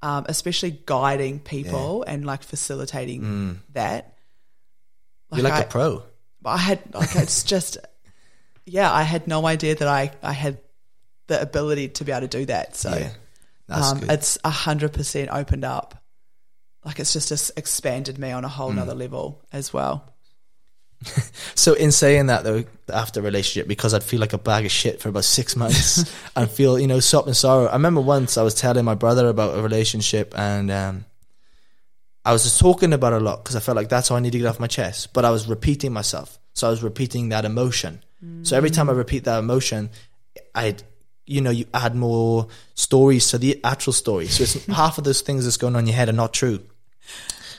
[0.01, 4.17] um, especially guiding people and like facilitating that.
[5.33, 6.03] You're like I, a pro.
[6.45, 7.77] I had like it's just
[8.65, 10.59] yeah, I had no idea that I I had
[11.27, 12.75] the ability to be able to do that.
[12.75, 13.11] So Yeah,
[13.69, 16.01] um, it's a hundred percent opened up.
[16.85, 18.51] Like it's just just expanded me on a Mm.
[18.51, 20.14] whole nother level as well.
[21.57, 25.01] So in saying that though, after relationship, because I'd feel like a bag of shit
[25.01, 27.67] for about six months and feel, you know, sop and sorrow.
[27.67, 31.05] I remember once I was telling my brother about a relationship and um,
[32.25, 34.19] I was just talking about it a lot because I felt like that's how I
[34.19, 35.13] need to get off my chest.
[35.13, 36.37] But I was repeating myself.
[36.53, 38.03] So I was repeating that emotion.
[38.43, 39.91] So every time I repeat that emotion,
[40.55, 40.81] I'd,
[41.27, 44.27] you know, you add more stories to the actual story.
[44.27, 46.59] So it's half of those things that's going on in your head are not true.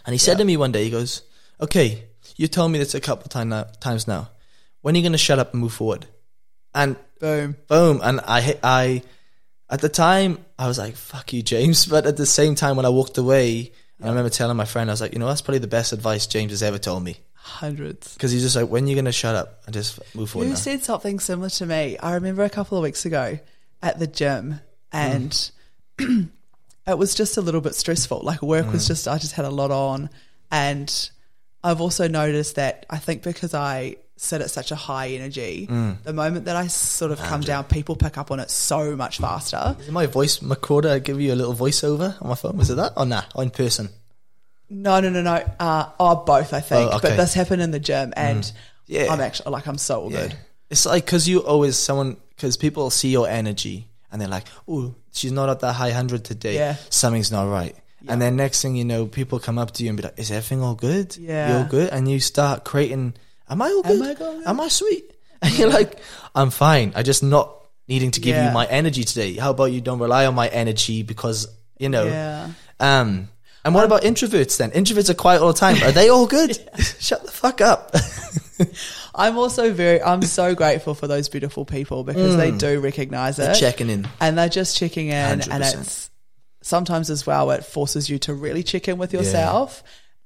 [0.04, 1.22] And he said to me one day, he goes,
[1.60, 2.04] okay,
[2.36, 4.30] you told me this a couple of time now, times now.
[4.82, 6.06] When are you going to shut up and move forward?
[6.74, 7.56] And Boom.
[7.66, 8.00] boom.
[8.02, 9.02] And I, I,
[9.70, 11.86] at the time, I was like, fuck you, James.
[11.90, 13.72] But at the same time, when I walked away,
[14.02, 16.26] I remember telling my friend, I was like, you know, that's probably the best advice
[16.26, 17.16] James has ever told me.
[17.34, 18.14] Hundreds.
[18.14, 20.46] Because he's just like, when are you going to shut up and just move forward
[20.46, 20.56] You now?
[20.56, 21.96] said something similar to me.
[21.98, 23.38] I remember a couple of weeks ago
[23.82, 24.60] at the gym,
[24.92, 25.30] and
[25.98, 26.28] mm.
[26.86, 28.20] it was just a little bit stressful.
[28.22, 28.88] Like work was mm.
[28.88, 30.10] just, I just had a lot on,
[30.50, 31.10] and
[31.64, 36.12] I've also noticed that I think because I sit at such a high energy, the
[36.12, 39.76] moment that I sort of come down, people pick up on it so much faster.
[39.80, 42.56] Is my voice recorder give you a little voiceover on my phone?
[42.56, 42.92] Was it that?
[42.96, 43.90] Or nah, or in person?
[44.68, 45.44] No, no, no, no.
[45.60, 46.90] Uh, oh, both, I think.
[46.92, 47.10] Oh, okay.
[47.10, 48.50] But this happened in the gym, and
[48.86, 49.12] Yeah.
[49.12, 50.36] I'm actually like, I'm so good.
[50.70, 54.94] It's like because you always someone because people see your energy and they're like, "Oh,
[55.12, 56.54] she's not at that high hundred today.
[56.56, 56.76] Yeah.
[56.90, 57.76] Something's not right."
[58.08, 60.30] And then next thing you know, people come up to you and be like, "Is
[60.30, 61.16] everything all good?
[61.16, 61.48] Yeah.
[61.50, 63.14] you all good?" And you start creating,
[63.48, 64.10] "Am I all Am good?
[64.10, 65.98] I good?" Am I sweet?" And you're like,
[66.34, 66.92] "I'm fine.
[66.96, 67.52] I just not
[67.88, 68.48] needing to give Yeah.
[68.48, 69.34] you my energy today.
[69.34, 72.48] How about you don't rely on my energy because you know." Yeah.
[72.80, 73.28] Um.
[73.64, 74.70] And what about introverts then?
[74.70, 75.82] Introverts are quiet all the time.
[75.82, 76.56] Are they all good?
[77.00, 77.92] Shut the fuck up.
[79.14, 83.54] I'm also very, I'm so grateful for those beautiful people because they do recognize it.
[83.54, 84.06] Checking in.
[84.20, 85.14] And they're just checking in.
[85.14, 85.80] And 100%.
[85.80, 86.10] it's
[86.66, 89.84] sometimes as well, it forces you to really check in with yourself.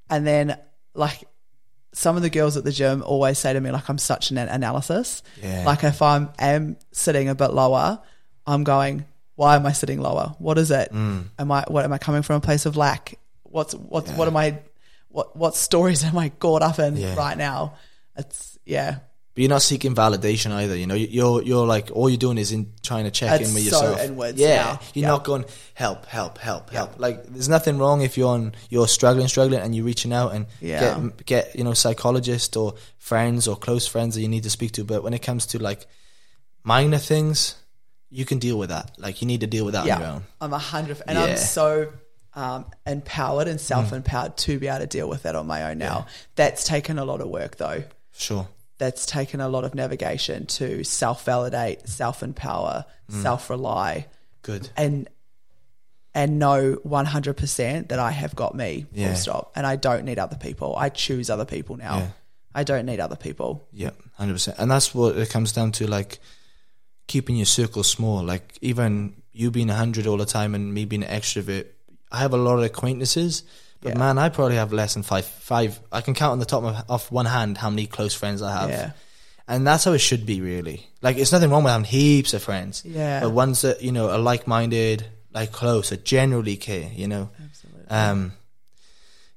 [0.09, 0.57] And then,
[0.95, 1.23] like,
[1.93, 4.39] some of the girls at the gym always say to me, like, I'm such an
[4.39, 5.21] analysis.
[5.41, 5.63] Yeah.
[5.67, 8.01] Like, if I'm am sitting a bit lower,
[8.47, 10.35] I'm going, why am I sitting lower?
[10.39, 10.91] What is it?
[10.91, 11.25] Mm.
[11.37, 13.19] Am I, what am I coming from a place of lack?
[13.43, 14.57] What's, what's, what am I,
[15.09, 17.15] what, what stories am I caught up in Yeah.
[17.15, 17.75] right now?
[18.17, 18.97] It's, yeah.
[19.33, 20.75] But you're not seeking validation either.
[20.75, 23.55] You know, you're you're like all you're doing is in trying to check It's in
[23.55, 24.01] with so yourself.
[24.03, 25.07] inwards yeah, you're Yeah.
[25.07, 26.99] not going help, help, help, help.
[26.99, 30.47] Like there's nothing wrong if you're on you're struggling, struggling, and you're reaching out and
[30.59, 30.99] Yeah.
[30.99, 34.73] get get you know psychologists or friends or close friends that you need to speak
[34.73, 34.83] to.
[34.83, 35.85] But when it comes to like
[36.63, 37.55] minor things,
[38.09, 38.91] you can deal with that.
[38.97, 40.23] Like you need to deal with that on your own.
[40.41, 41.23] I'm a hundred, and Yeah.
[41.25, 41.93] I'm so
[42.33, 45.77] um, empowered and self empowered to be able to deal with that on my own
[45.77, 46.07] now.
[46.35, 47.83] That's taken a lot of work though.
[48.13, 48.47] Sure.
[48.81, 53.21] That's taken a lot of navigation to self validate, self empower, mm.
[53.21, 54.07] self rely,
[54.41, 54.69] Good.
[54.75, 55.07] and
[56.15, 58.87] and know one hundred percent that I have got me.
[58.91, 59.13] Full Yeah.
[59.13, 59.51] stop.
[59.55, 60.75] And I don't need other people.
[60.75, 61.97] I choose other people now.
[61.97, 62.07] Yeah.
[62.55, 63.67] I don't need other people.
[63.71, 64.57] Yeah, hundred percent.
[64.57, 66.17] And that's what it comes down to, like
[67.07, 68.23] keeping your circle small.
[68.23, 71.67] Like even you being hundred all the time and me being an extrovert,
[72.11, 73.43] I have a lot of acquaintances.
[73.81, 73.99] But Yeah.
[73.99, 75.25] man, I probably have less than five.
[75.25, 75.79] Five.
[75.91, 78.51] I can count on the top of off one hand how many close friends I
[78.51, 78.69] have.
[78.69, 78.91] Yeah.
[79.47, 80.87] And that's how it should be, really.
[81.01, 82.83] Like, it's nothing wrong with having heaps of friends.
[82.85, 83.21] Yeah.
[83.21, 87.29] But ones that, you know, are like minded, like close, that generally care, you know?
[87.43, 87.87] Absolutely.
[87.89, 88.33] Um,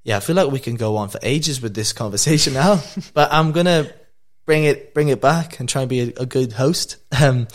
[0.05, 2.83] yeah, I feel like we can go on for ages with this conversation now,
[3.15, 3.91] but I'm gonna
[4.45, 6.99] bring it bring it back and try and be a, a good host.
[7.19, 7.49] Um,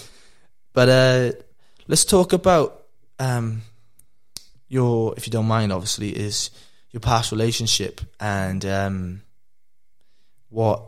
[0.74, 1.32] but uh,
[1.88, 2.84] let's talk about
[3.20, 3.62] um,
[4.68, 6.50] your, if you don't mind, obviously, is
[6.92, 9.22] your past relationship and um,
[10.50, 10.84] what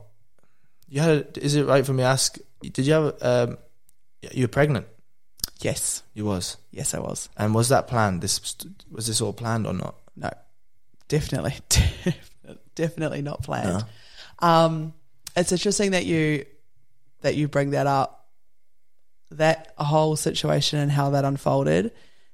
[0.88, 1.38] you had.
[1.38, 2.38] Is it right for me to ask?
[2.62, 3.16] Did you have?
[3.22, 3.58] Um,
[4.32, 4.88] you were pregnant.
[5.62, 6.02] Yes.
[6.14, 7.30] You was, Yes, I was.
[7.38, 8.22] and was that planned?
[8.22, 8.56] This
[8.92, 9.96] was this all planned or not?
[10.16, 10.30] No,
[11.08, 11.54] definitely,
[12.76, 13.84] definitely not planned.
[14.42, 14.48] No.
[14.48, 14.94] Um,
[15.36, 16.46] it's interesting that you
[17.22, 18.18] that you bring that up.
[19.32, 21.92] That whole situation and how that unfolded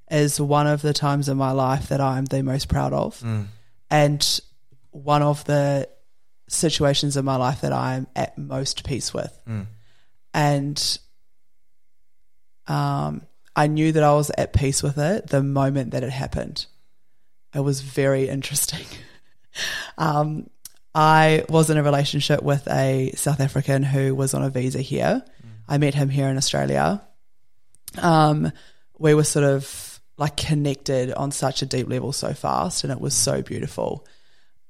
[0.10, 3.22] is one of the times in my life that I'm the most proud of,
[3.90, 4.40] and
[4.92, 5.88] one of the
[6.48, 9.38] situations in my life that I'm at most peace with.
[10.34, 11.00] And
[12.68, 13.22] um,
[13.56, 16.66] I knew that I was at peace with it the moment that it happened.
[17.56, 18.86] It was very interesting.
[19.98, 20.50] um,
[20.94, 25.24] I was in a relationship with a South African who was on a visa here.
[25.68, 27.02] I met him here in Australia.
[27.98, 28.52] Um,
[28.98, 29.66] we were sort of
[30.18, 34.06] like connected on such a deep level so fast, and it was so beautiful.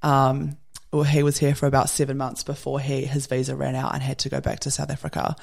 [0.02, 0.58] Um,
[0.92, 4.02] well, he was here for about seven months before he his visa ran out and
[4.02, 5.36] had to go back to South Africa.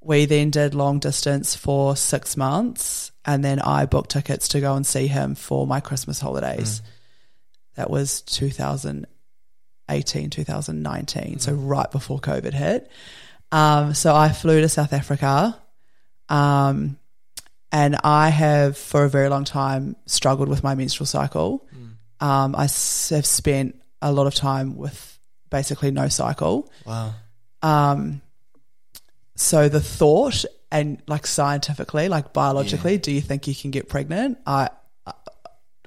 [0.00, 4.74] We then did long distance for six months, and then I booked tickets to go
[4.74, 6.82] and see him for my Christmas holidays.
[7.76, 12.90] That was 2018, 2019, so right before COVID hit.
[13.52, 15.56] Um, so I flew to South Africa,
[16.28, 16.98] um,
[17.72, 21.66] and I have for a very long time struggled with my menstrual cycle.
[22.20, 25.18] Um, I s- have spent a lot of time with
[25.50, 26.70] basically no cycle.
[26.86, 27.14] Wow.
[27.62, 28.20] Um,
[29.36, 34.38] so the thought and like scientifically, like biologically, do you think you can get pregnant?
[34.46, 34.70] I,
[35.06, 35.12] I,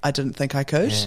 [0.03, 0.91] I didn't think I could.
[0.91, 1.05] Yeah.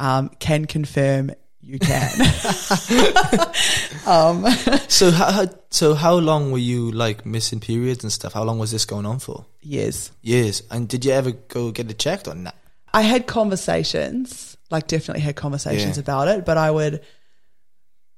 [0.00, 1.30] Um, can confirm
[1.62, 2.10] you can.
[4.06, 4.44] um,
[4.88, 8.32] So how, so how long were you like missing periods and stuff?
[8.32, 9.46] How long was this going on for?
[9.60, 10.10] yes.
[10.22, 10.62] Years.
[10.70, 12.54] And did you ever go get it checked or not?
[12.92, 16.00] I had conversations, like definitely had conversations Yeah.
[16.02, 17.02] about it, but I would,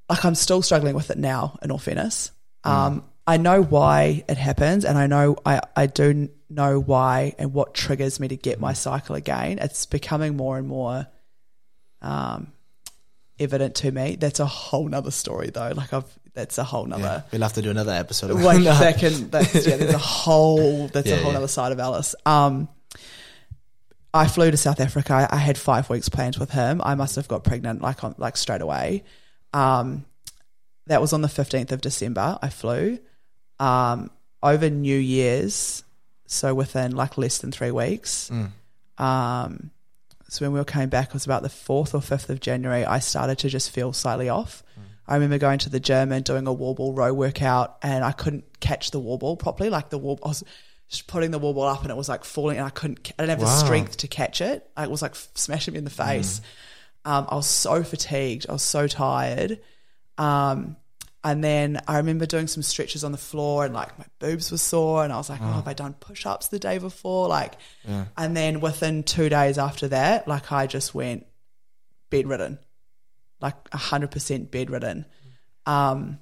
[0.08, 1.58] like, I'm still struggling with it now.
[1.62, 2.30] In all fairness,
[2.64, 7.52] um, I know why it happens, and I know I I do know why and
[7.52, 9.58] what triggers me to get my cycle again.
[9.58, 11.06] It's becoming more and more,
[12.02, 12.52] um,
[13.40, 14.16] evident to me.
[14.16, 15.72] That's a whole nother story, though.
[15.74, 17.02] Like I've that's a whole nother.
[17.02, 17.22] Yeah.
[17.32, 18.30] We'll have to do another episode.
[18.30, 18.78] of Like that.
[18.80, 21.38] that can that's yeah, there's a whole that's Yeah, a whole yeah.
[21.38, 22.14] other side of Alice.
[22.24, 22.68] Um
[24.14, 25.12] I flew to South Africa.
[25.30, 26.80] I, I had five weeks planned with him.
[26.84, 29.02] I must have got pregnant like on like straight away.
[29.52, 30.04] Um
[30.86, 32.38] that was on the fifteenth of December.
[32.40, 32.98] I flew.
[33.58, 34.10] Um
[34.42, 35.82] over New Year's,
[36.26, 38.30] so within like less than three weeks.
[38.98, 39.70] Um
[40.30, 42.84] so when we all came back, it was about the fourth or fifth of January.
[42.84, 44.62] I started to just feel slightly off.
[45.08, 48.12] I remember going to the gym and doing a wall ball row workout, and I
[48.12, 49.68] couldn't catch the wall ball properly.
[49.68, 50.44] Like the wall, I was
[50.88, 53.12] just putting the wall ball up, and it was like falling, and I couldn't.
[53.18, 54.70] I didn't have the strength to catch it.
[54.78, 56.40] It was like smashing me in the face.
[57.04, 58.46] Um, I was so fatigued.
[58.48, 59.58] I was so tired.
[60.16, 60.76] Um,
[61.22, 64.56] and then I remember doing some stretches on the floor and like my boobs were
[64.58, 67.28] sore and I was like, oh, have I done push ups the day before?
[67.28, 67.54] Like,
[68.16, 71.26] and then within two days after that, like I just went
[72.08, 72.58] bedridden,
[73.40, 75.04] like a hundred percent bedridden.
[75.66, 76.18] Um,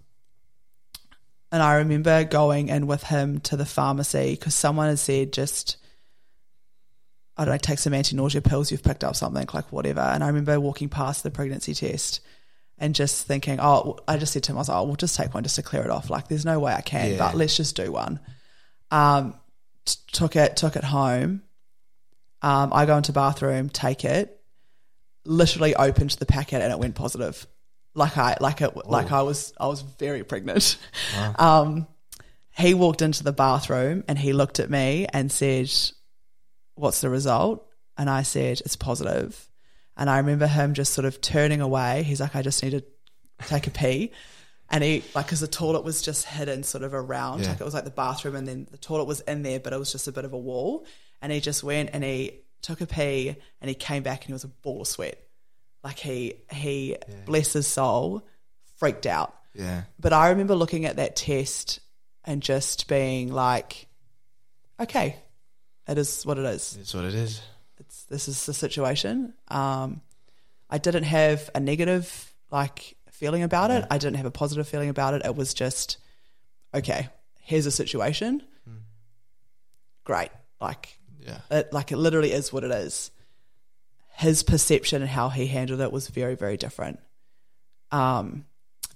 [1.53, 5.77] and I remember going in with him to the pharmacy because someone had said just,
[7.37, 8.73] I don't know, take some anti-nausea pills.
[8.73, 10.01] You've picked up something like whatever.
[10.01, 12.21] And I remember walking past the pregnancy test
[12.79, 15.17] and just thinking, oh, I just said to him, I was like, oh, we'll just
[15.17, 16.11] take one just to clear it off.
[16.11, 17.19] Like, there's no way I can, Yeah.
[17.19, 18.21] but let's just do one.
[18.91, 19.35] Um,
[19.85, 21.43] t- took it, took it home.
[22.41, 24.41] Um, I go into bathroom, take it,
[25.25, 27.47] literally opened the packet and it went positive.
[27.95, 30.77] Like I, like it, like I was, I was very pregnant.
[31.39, 31.87] Um,
[32.57, 35.71] he walked into the bathroom and he looked at me and said,
[36.75, 37.65] "What's the result?"
[37.97, 39.48] And I said, It's positive.
[39.99, 42.05] And I remember him just sort of turning away.
[42.05, 42.85] He's like, I just need to
[43.49, 44.13] take a pee.
[44.71, 47.49] And he, like, because the toilet was just hidden sort of around, Yeah.
[47.51, 49.79] like it was like the bathroom, and then the toilet was in there, but it
[49.79, 50.87] was just a bit of a wall.
[51.21, 54.33] And he just went and he took a pee and he came back and he
[54.33, 55.21] was a ball of sweat.
[55.83, 58.23] Like he, he, bless his soul,
[58.77, 59.35] freaked out.
[59.55, 59.83] Yeah.
[59.99, 61.81] But I remember looking at that test
[62.25, 63.87] and just being like,
[64.79, 65.17] okay,
[65.89, 66.77] it is what it is.
[66.81, 67.41] It's what it is.
[67.81, 69.35] It's, this is the situation.
[69.49, 70.01] Um,
[70.71, 73.85] I didn't have a negative like feeling about it.
[73.91, 75.23] I didn't have a positive feeling about it.
[75.25, 75.99] It was just,
[76.75, 77.09] okay,
[77.41, 78.43] here's a situation.
[80.05, 80.31] Great.
[80.61, 81.41] Like Yeah.
[81.51, 83.11] it like it literally is what it is.
[84.17, 86.99] His perception and how he handled it was very, very different.
[87.93, 88.45] Um,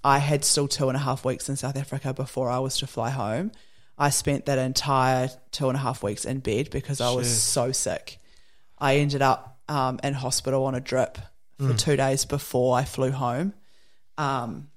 [0.03, 2.87] I had still two and a half weeks in South Africa before I was to
[2.87, 3.53] fly home.
[3.97, 7.37] I spent that entire two and a half weeks in bed because I was Shit.
[7.37, 8.19] so sick.
[8.83, 11.17] I ended up um, in hospital on a drip
[11.59, 13.55] for two days before I flew home.
[14.19, 14.69] Um,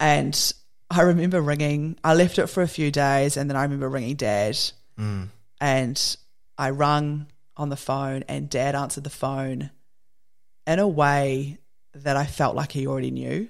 [0.00, 0.52] and
[0.90, 4.16] I remember ringing, I left it for a few days and then I remember ringing
[4.16, 4.58] dad.
[5.60, 6.16] And
[6.56, 9.70] I rung on the phone and dad answered the phone
[10.66, 11.58] in a way
[11.92, 13.48] that I felt like he already knew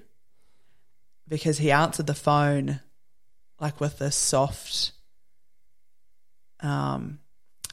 [1.29, 2.81] because he answered the phone
[3.61, 4.91] like with this soft
[6.61, 7.19] um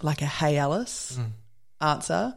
[0.04, 1.20] like a hey Alice
[1.80, 2.36] answer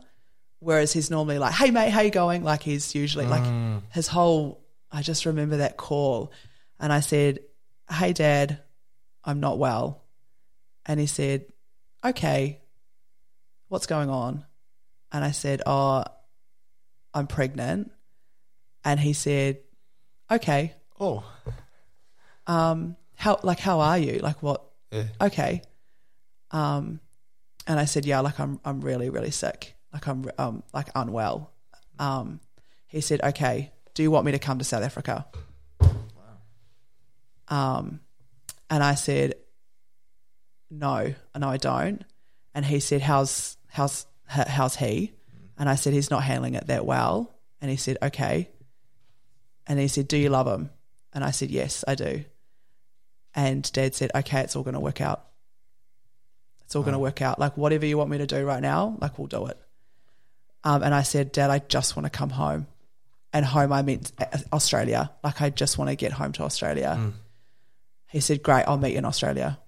[0.60, 2.42] whereas he's normally like hey mate how you going?
[2.42, 3.44] Like he's usually like
[3.92, 6.32] his whole I just remember that call
[6.80, 7.40] and I said
[7.90, 8.62] hey dad
[9.24, 10.04] I'm not well
[10.86, 11.46] and he said
[12.04, 12.60] okay
[13.68, 14.44] what's going on?
[15.12, 16.04] And I said oh
[17.12, 17.90] I'm pregnant
[18.84, 19.58] and he said
[20.30, 20.74] okay.
[20.98, 21.24] Oh.
[22.46, 24.18] um how like how are you?
[24.18, 24.64] Like what?
[24.90, 25.04] Yeah.
[25.20, 25.62] okay.
[26.50, 27.00] Um
[27.66, 29.74] and i said yeah like i'm i'm really really sick.
[29.92, 31.52] Like i'm um like unwell.
[31.98, 32.40] Um
[32.86, 35.26] he said okay do you want me to come to south africa?
[37.48, 38.00] Um
[38.70, 39.34] and i said
[40.70, 42.04] no no i don't.
[42.54, 45.12] And he said how's how's how's he?
[45.58, 47.34] And i said he's not handling it that well.
[47.60, 48.50] And he said okay.
[49.66, 50.70] And he said do you love him?
[51.12, 52.24] And i said yes i do.
[53.34, 55.26] And dad said, okay, it's all going to work out.
[56.74, 57.38] It's all going to work out.
[57.38, 59.56] Like, whatever you want me to do right now, like, we'll do it.
[60.64, 62.66] Um, and I said, Dad, I just want to come home.
[63.32, 65.12] And home, I meant uh, Australia.
[65.22, 67.12] Like, I just want to get home to Australia.
[68.08, 69.60] He said, Great, I'll meet you in Australia.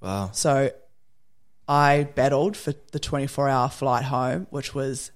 [0.00, 0.30] Wow.
[0.32, 0.72] So
[1.68, 5.12] I battled for the 24 hour flight home, which was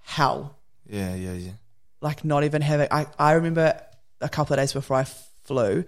[0.00, 0.56] hell.
[0.88, 1.52] Yeah, yeah, yeah.
[2.00, 3.78] Like, not even having, I, I remember
[4.22, 5.04] a couple of days before I
[5.44, 5.84] flew,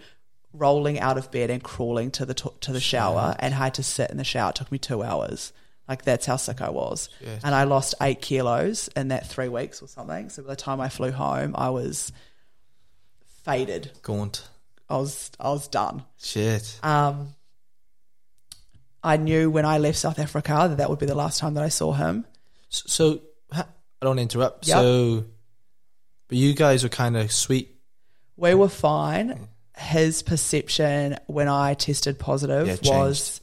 [0.53, 3.83] rolling out of bed and crawling to the to, to the shower and had to
[3.83, 4.51] sit in the shower.
[4.51, 5.53] It took me two hours.
[5.89, 7.41] Like that's how sick I was, Shit.
[7.45, 10.31] and I lost eight kilos in that three weeks or something.
[10.31, 12.11] So by the time I flew home, I was
[13.45, 13.93] faded.
[14.03, 14.49] Gaunt.
[14.89, 16.03] I was I was done.
[16.21, 16.81] Shit.
[16.83, 17.35] Um,
[19.03, 21.63] I knew when I left South Africa that that would be the last time that
[21.63, 22.25] I saw him.
[22.69, 23.21] So, so
[23.53, 23.65] I
[24.01, 24.67] don't interrupt.
[24.67, 24.77] Yep.
[24.77, 25.25] So,
[26.27, 27.77] but you guys were kind of sweet.
[28.37, 29.49] We were fine.
[29.77, 33.41] His perception when I tested positive Yeah, was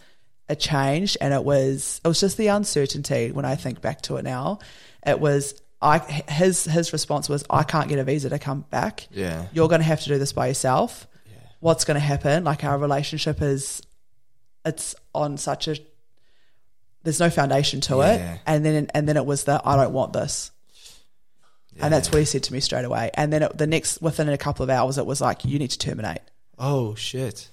[0.49, 3.31] a change, and it was it was just the uncertainty.
[3.31, 4.59] When I think back to it now,
[5.05, 9.07] it was I his his response was I can't get a visa to come back.
[9.11, 9.45] Yeah.
[9.53, 11.07] You're going to have to do this by yourself.
[11.25, 11.34] Yeah.
[11.59, 12.43] What's going to happen?
[12.43, 13.81] Like our relationship is,
[14.65, 15.77] it's on such a.
[17.03, 18.34] There's no foundation to Yeah.
[18.36, 20.51] it, and then and then it was that I don't want this.
[21.80, 23.11] And that's what he said to me straight away.
[23.15, 25.71] And then it, the next, within a couple of hours, it was like, you need
[25.71, 26.19] to terminate.
[26.57, 27.49] Oh shit.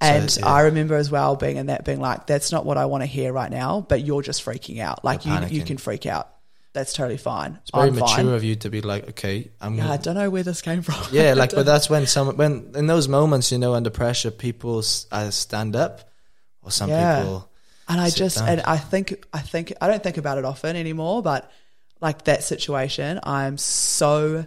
[0.00, 0.46] And yeah.
[0.46, 3.06] I remember as well being in that, being like, that's not what I want to
[3.06, 5.04] hear right now, but you're just freaking out.
[5.04, 6.28] Like, you, you can freak out.
[6.72, 7.58] That's totally fine.
[7.62, 8.28] It's very I'm mature fine.
[8.28, 9.74] of you to be like, okay, I'm.
[9.76, 10.94] Yeah, I gonna, don't know where this came from.
[11.10, 14.84] yeah, like, but that's when some when in those moments, you know, under pressure, people
[15.10, 16.12] uh, stand up,
[16.62, 17.20] or some Yeah.
[17.20, 17.50] people.
[17.88, 18.48] And I just, down.
[18.50, 21.50] and I think, I think, I don't think about it often anymore, but
[22.00, 24.46] like that situation, I'm so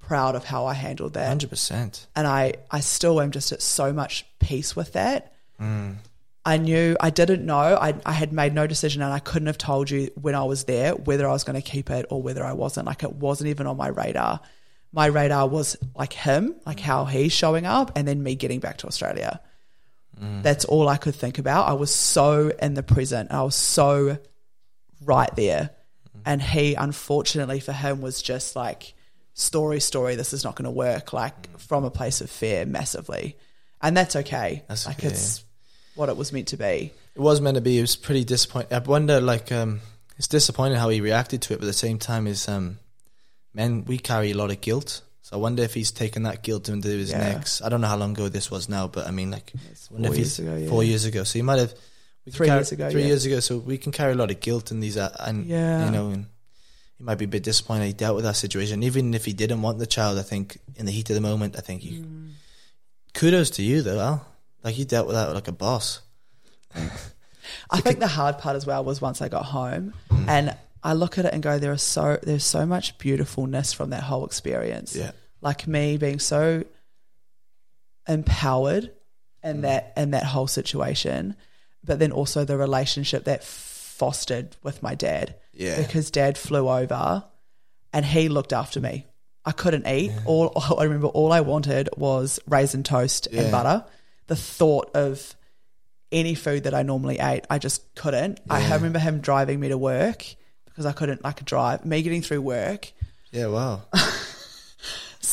[0.00, 1.28] proud of how I handled that.
[1.28, 2.06] Hundred percent.
[2.16, 5.34] and I I still am just at so much peace with that.
[5.60, 5.96] Mm.
[6.44, 7.54] I knew I didn't know.
[7.58, 10.64] I I had made no decision, and I couldn't have told you when I was
[10.64, 12.86] there whether I was going to keep it or whether I wasn't.
[12.86, 14.40] Like it wasn't even on my radar.
[14.92, 18.78] My radar was like him, like how he's showing up, and then me getting back
[18.78, 19.40] to Australia.
[20.42, 21.68] That's all I could think about.
[21.68, 23.30] I was so in the present.
[23.30, 24.18] I was so
[25.04, 25.70] right there.
[26.24, 28.94] And he, unfortunately for him, was just like,
[29.34, 33.36] story, story, this is not going to work, like from a place of fear massively.
[33.80, 34.64] And that's okay.
[34.68, 35.44] That's like okay, it's
[35.94, 36.92] what it was meant to be.
[37.14, 37.78] It was meant to be.
[37.78, 38.72] It was pretty disappointing.
[38.72, 39.80] I wonder, like, um,
[40.16, 42.78] it's disappointing how he reacted to it, but at the same time, is um,
[43.54, 45.02] men we carry a lot of guilt.
[45.22, 47.18] So I wonder if he's taken that guilt into his Yeah.
[47.18, 47.60] necks.
[47.62, 49.52] I don't know how long ago this was now, but I mean, like,
[49.88, 50.68] four years ago, yeah.
[50.68, 51.22] four years ago.
[51.24, 51.74] So he might have
[52.30, 53.06] Three carry- years ago, Three yeah.
[53.08, 55.84] years ago, so we can carry a lot of guilt in these, uh, and Yeah.
[55.86, 56.26] you know, and
[56.96, 58.82] he might be a bit disappointed he dealt with that situation.
[58.82, 61.56] Even if he didn't want the child, I think in the heat of the moment,
[61.56, 62.02] I think you.
[62.02, 62.30] Mm.
[63.14, 64.26] Kudos to you though, Al.
[64.64, 66.00] Like you dealt with that like a boss.
[67.70, 70.28] I think the hard part as well was once I got home Mm.
[70.28, 73.90] and I look at it and go, there is so there's so much beautifulness from
[73.90, 74.94] that whole experience.
[74.94, 75.12] Yeah.
[75.40, 76.64] Like me being so
[78.08, 78.84] empowered
[79.44, 79.50] Mm.
[79.50, 81.36] in that in that whole situation,
[81.88, 85.34] but then also the relationship that fostered with my dad.
[85.52, 85.80] Yeah.
[85.82, 87.24] Because dad flew over
[87.92, 89.06] and he looked after me.
[89.44, 90.12] I couldn't eat.
[90.26, 93.42] All I remember all I wanted was raisin toast Yeah.
[93.42, 93.84] and butter.
[94.28, 95.34] The thought of
[96.12, 98.40] any food that I normally ate, I just couldn't.
[98.48, 100.24] I remember him driving me to work
[100.66, 101.84] because I couldn't like drive.
[101.84, 102.92] Me getting through work,
[103.32, 103.82] Yeah, wow.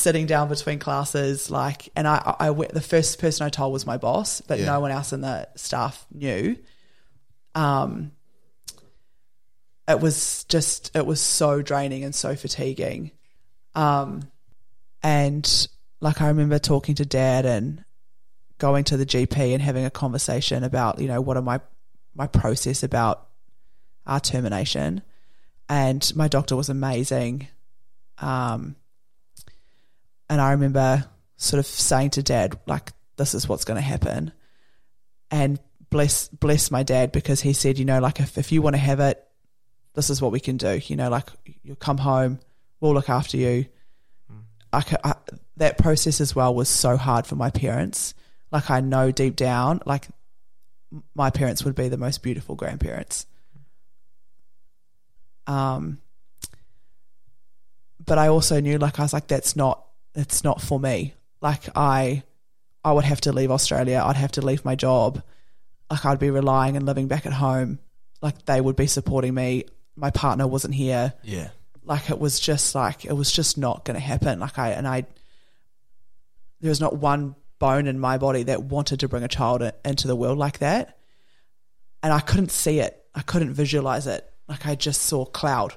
[0.06, 3.74] sitting down between classes, like, and I, I, I went- the first person I told
[3.74, 4.68] was my boss, but Yeah.
[4.68, 6.58] no one else in the staff knew.
[7.56, 8.12] Um,
[9.88, 13.12] it was just, it was so draining and so fatiguing.
[13.74, 14.30] Um,
[15.02, 15.68] and
[16.02, 17.84] like I remember talking to dad and
[18.60, 21.60] going to the GP and having a conversation about, you know, what are my,
[22.14, 23.28] my process about
[24.06, 25.02] our termination.
[25.68, 27.48] And my doctor was amazing.
[28.20, 28.76] Um,
[30.30, 31.06] and I remember
[31.38, 34.32] sort of saying to dad, like, this is what's going to happen.
[35.32, 35.60] And
[35.90, 38.82] bless, bless my dad because he said, you know, like, if, if you want to
[38.82, 39.24] have it,
[39.94, 40.80] this is what we can do.
[40.86, 41.30] You know, like,
[41.64, 42.40] you'll come home,
[42.80, 43.66] we'll look after you.
[44.74, 45.14] I, I,
[45.58, 48.14] that process as well was so hard for my parents.
[48.52, 50.08] Like, I know deep down, like,
[51.14, 53.26] my parents would be the most beautiful grandparents.
[55.48, 56.00] Um,
[58.06, 59.85] but I also knew like I was like that's not
[60.16, 61.14] it's not for me.
[61.42, 62.24] Like I
[62.84, 64.02] I would have to leave Australia.
[64.04, 65.22] I'd have to leave my job.
[65.90, 67.80] Like I'd be relying and living back at home.
[68.22, 69.66] Like they would be supporting me.
[69.96, 71.14] My partner wasn't here.
[71.24, 71.50] Yeah.
[71.84, 74.40] Like it was just like it was just not going to happen.
[74.40, 75.06] Like I and I
[76.62, 80.08] there was not one bone in my body that wanted to bring a child into
[80.08, 80.98] the world like that.
[82.02, 83.04] And I couldn't see it.
[83.14, 84.32] I couldn't visualize it.
[84.48, 85.74] Like I just saw cloud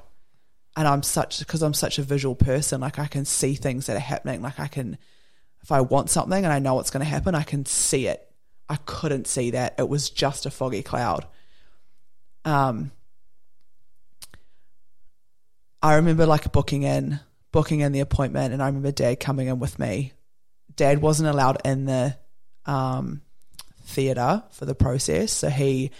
[0.78, 2.80] and I'm such because I'm such a visual person.
[2.80, 4.42] Like I can see things that are happening.
[4.42, 4.96] Like I can,
[5.60, 8.24] if I want something and I know what's going to happen, I can see it.
[8.68, 9.74] I couldn't see that.
[9.76, 11.26] It was just a foggy cloud.
[12.44, 12.92] Um,
[15.82, 17.18] I remember like booking in,
[17.50, 20.12] booking in the appointment, and I remember Dad coming in with me.
[20.76, 22.16] Dad wasn't allowed in the
[22.66, 23.22] um,
[23.82, 25.90] theater for the process, so he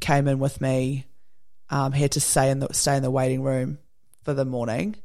[0.00, 1.06] came in with me.
[1.70, 3.78] Um, he had to stay in the stay in the waiting room
[4.24, 4.96] for the morning.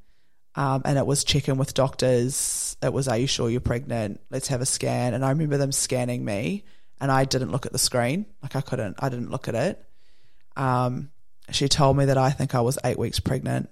[0.55, 2.75] Um, and it was checking with doctors.
[2.81, 4.19] It was, are you sure you're pregnant?
[4.29, 5.13] Let's have a scan.
[5.13, 6.65] And I remember them scanning me,
[6.99, 8.25] and I didn't look at the screen.
[8.41, 9.85] Like I couldn't, I didn't look at it.
[10.55, 11.11] Um,
[11.51, 13.69] she told me that I think I was eight weeks pregnant.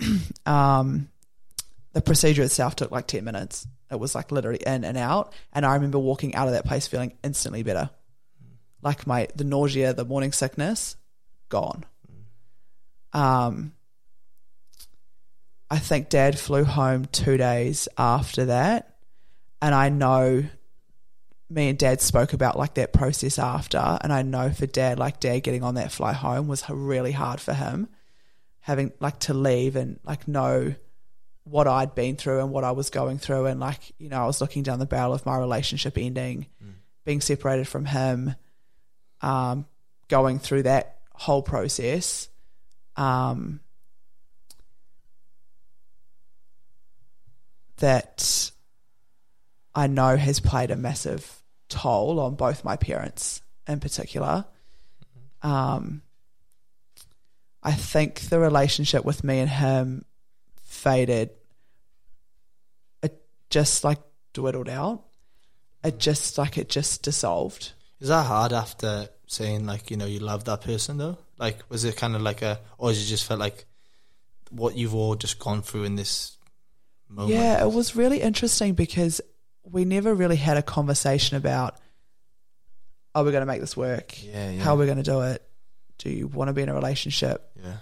[0.46, 1.08] um,
[1.92, 3.66] the procedure itself took like 10 minutes.
[3.90, 5.32] It was like literally in and out.
[5.52, 7.90] And I remember walking out of that place feeling instantly better.
[8.82, 10.96] Like my, the nausea, the morning sickness,
[11.48, 11.84] gone.
[13.12, 13.72] Um,
[15.70, 18.96] I think dad flew home two days after that.
[19.62, 20.44] And I know
[21.48, 23.98] me and dad spoke about like that process after.
[24.00, 27.40] And I know for dad, like dad getting on that flight home was really hard
[27.40, 27.88] for him.
[28.60, 30.74] Having like to leave and like know
[31.44, 33.46] what I'd been through and what I was going through.
[33.46, 36.46] And like, you know, I was looking down the barrel of my relationship ending,
[37.04, 38.34] being separated from him,
[39.20, 39.66] um,
[40.08, 42.28] going through that whole process.
[42.96, 43.60] Um,
[47.80, 48.50] that
[49.74, 54.44] I know has played a massive toll on both my parents in particular.
[55.42, 56.02] Um,
[57.62, 60.04] I think the relationship with me and him
[60.64, 61.30] faded.
[63.02, 63.98] It just like
[64.32, 65.04] dwindled out.
[65.84, 67.72] It just like it just dissolved.
[68.00, 71.18] Is that hard after saying like you know you love that person though?
[71.38, 73.66] Like was it kind of like a, or is it just felt like
[74.50, 76.36] what you've all just gone through in this
[77.10, 77.34] moment?
[77.34, 79.20] Yeah, it was really interesting because
[79.62, 81.76] we never really had a conversation about
[83.14, 84.22] are we going to make this work?
[84.22, 84.62] Yeah, yeah.
[84.62, 85.42] How are we going to do it?
[85.98, 87.50] Do you want to be in a relationship?
[87.62, 87.76] Yeah.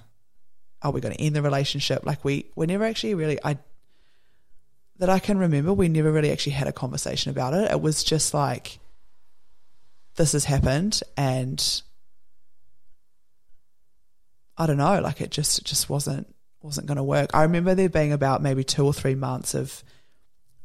[0.83, 2.07] Are we going to end the relationship?
[2.07, 3.59] Like we we never actually really I
[4.99, 7.71] that I can remember we never really actually had a conversation about it.
[7.71, 8.79] It was just like
[10.17, 11.83] this has happened and
[14.57, 17.31] I don't know, like it just it just wasn't wasn't going to work.
[17.35, 19.83] I remember there being about maybe two or three months of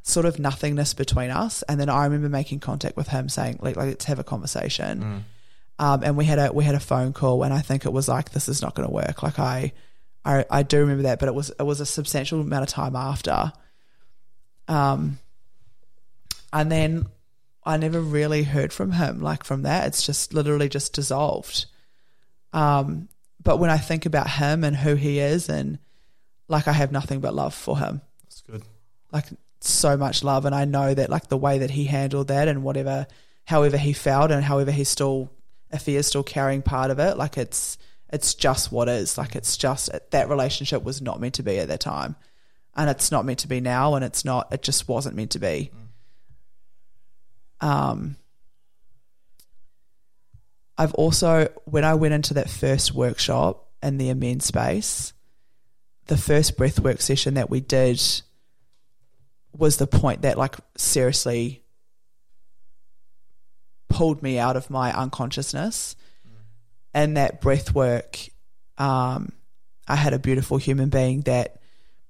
[0.02, 3.76] sort of nothingness between us, and then I remember making contact with him, saying like,
[3.76, 5.26] like let's have a conversation.
[5.80, 8.08] Um, and we had a we had a phone call, and I think it was
[8.08, 9.24] like this is not going to work.
[9.24, 9.74] Like I,
[10.24, 12.96] I I do remember that, but it was it was a substantial amount of time
[12.96, 13.54] after.
[14.68, 15.20] Um,
[16.52, 17.08] and then
[17.66, 19.22] I never really heard from him.
[19.22, 21.66] Like from that, it's just literally just dissolved.
[22.52, 23.10] Um,
[23.44, 25.80] but when I think about him and who he is, and
[26.48, 28.64] like I have nothing but love for him, That's good.
[29.12, 29.26] like
[29.62, 32.64] so much love, and I know that like the way that he handled that and
[32.64, 33.08] whatever,
[33.46, 35.30] however he felt, and however he's still,
[35.72, 37.78] if he is still carrying part of it, like it's
[38.12, 39.18] it's just what is.
[39.18, 42.16] Like it's just that relationship was not meant to be at that time,
[42.76, 44.54] and it's not meant to be now, and it's not.
[44.54, 45.72] It just wasn't meant to be.
[47.62, 48.18] Um.
[50.78, 55.14] I've also, when I went into that first workshop in the amend space,
[56.08, 58.02] the first breathwork session that we did
[59.56, 61.64] was the point that, like, seriously
[63.88, 65.96] pulled me out of my unconsciousness.
[66.96, 68.30] And that breathwork,
[68.78, 69.32] um,
[69.88, 71.62] I had a beautiful human being that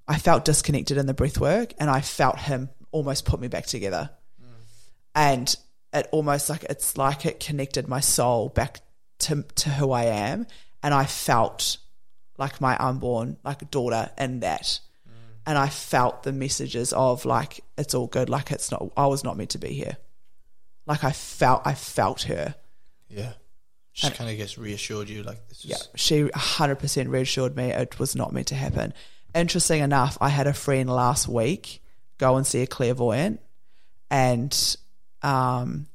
[0.07, 4.09] I felt disconnected in the breathwork, and I felt him almost put me back together.
[5.16, 5.55] And
[5.94, 8.82] it almost like it's like it connected my soul back
[9.20, 10.48] to to who I am,
[10.82, 11.78] and I felt
[12.38, 15.14] like my unborn like daughter in that, mm.
[15.46, 19.24] and I felt the messages of like it's all good, like it's not I was
[19.24, 19.98] not meant to be here,
[20.86, 22.56] like I felt I felt her.
[23.08, 23.34] Yeah.
[23.96, 28.00] She kind of gets reassured you like this is Yeah, she 100% reassured me it
[28.00, 28.91] was not meant to happen.
[29.36, 31.84] Interesting enough, I had a friend last week
[32.18, 33.39] go and see a clairvoyant,
[34.10, 34.76] and
[35.24, 35.88] um,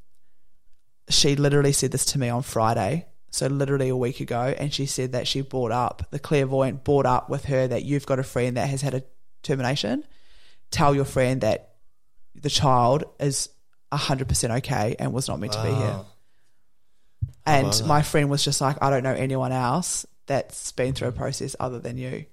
[1.08, 4.86] she literally said this to me on Friday, so literally a week ago, and she
[4.86, 8.24] said that she brought up the clairvoyant brought up with her that you've got a
[8.24, 9.02] friend that has had a
[9.42, 10.04] termination.
[10.70, 11.74] Tell your friend that
[12.34, 13.48] the child is
[13.92, 16.00] 100% okay and was not meant to be here.
[17.46, 21.12] And my friend was just like, I don't know anyone else that's been through a
[21.12, 22.26] process other than you.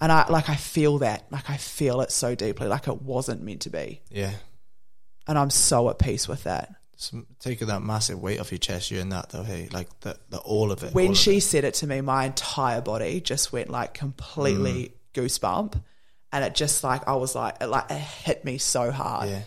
[0.00, 1.26] And I like I feel that.
[1.30, 4.00] Like I feel it so deeply, like it wasn't meant to be.
[4.10, 4.32] Yeah.
[5.26, 6.74] And I'm so at peace with that.
[7.40, 10.38] Taking that massive weight off your chest, you're in that though, hey, like the, the
[10.38, 10.94] all of it.
[10.94, 11.40] When she it.
[11.42, 15.24] said it to me, my entire body just went like completely Mm.
[15.24, 15.82] goosebump.
[16.32, 19.28] And it just like I was like it like it hit me so hard.
[19.28, 19.42] Yeah.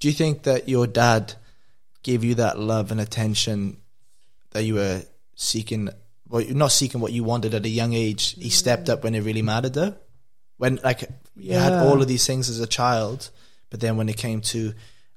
[0.00, 1.34] Do you think that your dad
[2.02, 3.78] gave you that love and attention
[4.50, 5.02] that you were
[5.34, 5.88] seeking?
[6.28, 8.34] Well, you're not seeking what you wanted at a young age.
[8.38, 9.94] He stepped up when it really mattered, though.
[10.58, 13.30] When like you had all of these things as a child,
[13.70, 14.74] but then when it came to,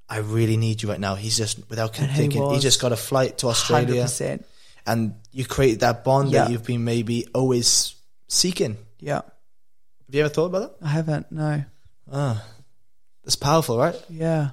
[0.07, 1.15] I really need you right now.
[1.15, 2.41] He's just without And thinking.
[2.41, 4.45] He was just got a flight to Australia, percent.
[4.87, 6.45] and you created that bond Yeah.
[6.45, 7.95] that you've been maybe always
[8.27, 8.77] seeking.
[8.99, 9.21] Yeah.
[9.21, 10.85] Have you ever thought about that?
[10.85, 11.63] I haven't, no.
[12.11, 12.43] Ah,
[13.23, 13.95] that's powerful, right?
[14.09, 14.51] Yeah.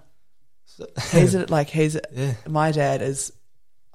[1.12, 2.34] He's a- like he's Yeah.
[2.46, 3.32] my dad is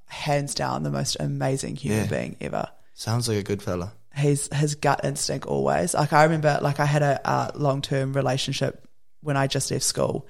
[0.08, 2.10] hands down the most amazing human Yeah.
[2.10, 2.68] being ever.
[2.96, 3.94] Sounds like a good fella.
[4.16, 5.94] He's his gut instinct always.
[5.94, 8.88] Like I remember, like I had a uh, long term relationship
[9.22, 10.28] when I just left school,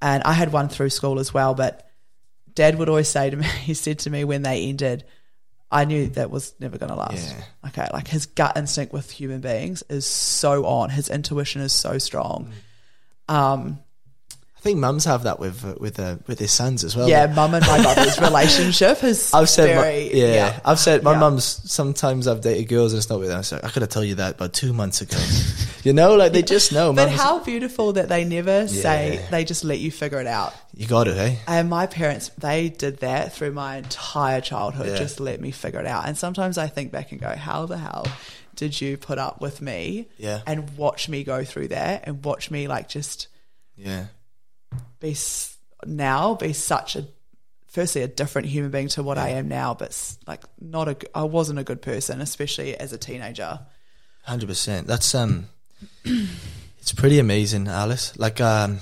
[0.00, 1.54] and I had one through school as well.
[1.54, 1.88] But
[2.54, 5.04] Dad would always say to me, he said to me when they ended,
[5.70, 7.34] I knew that was never going to last.
[7.34, 7.68] Yeah.
[7.68, 10.90] Okay, like his gut instinct with human beings is so on.
[10.90, 12.52] His intuition is so strong.
[13.28, 13.34] Mm.
[13.34, 13.78] Um,
[14.62, 17.08] I think mums have that with uh, with uh, with his sons as well.
[17.08, 21.14] yeah, mum and my brother's relationship is I've said, my- very, yeah, I've said my
[21.14, 21.18] Yeah.
[21.18, 21.44] mum's.
[21.68, 23.40] Sometimes I've dated girls and it's not with them.
[23.40, 25.18] I said, I could have told you that about two months ago.
[25.82, 26.92] you know, like they just know.
[26.92, 30.54] But how beautiful that they never say they just let you figure it out.
[30.76, 31.40] you got to, hey?
[31.48, 34.96] And my parents, they did that through my entire childhood, Yeah.
[34.96, 36.06] just let me figure it out.
[36.06, 38.06] And sometimes I think back and go, how the hell
[38.54, 40.42] did you put up with me Yeah.
[40.46, 43.26] and watch me go through that and watch me like just
[43.76, 44.04] Yeah,
[45.02, 45.14] be
[45.84, 47.04] now be such a
[47.66, 49.92] firstly a different human being to what I am now, but
[50.26, 53.60] like not a I wasn't a good person, especially as a teenager.
[54.24, 54.86] hundred percent.
[54.86, 55.48] That's um,
[56.04, 58.16] it's pretty amazing, Alice.
[58.18, 58.78] Like um,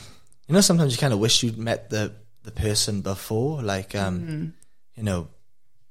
[0.47, 2.12] you know, sometimes you kind of wish you'd met the
[2.43, 4.47] the person before, like um, Mm-hmm.
[4.97, 5.29] you know,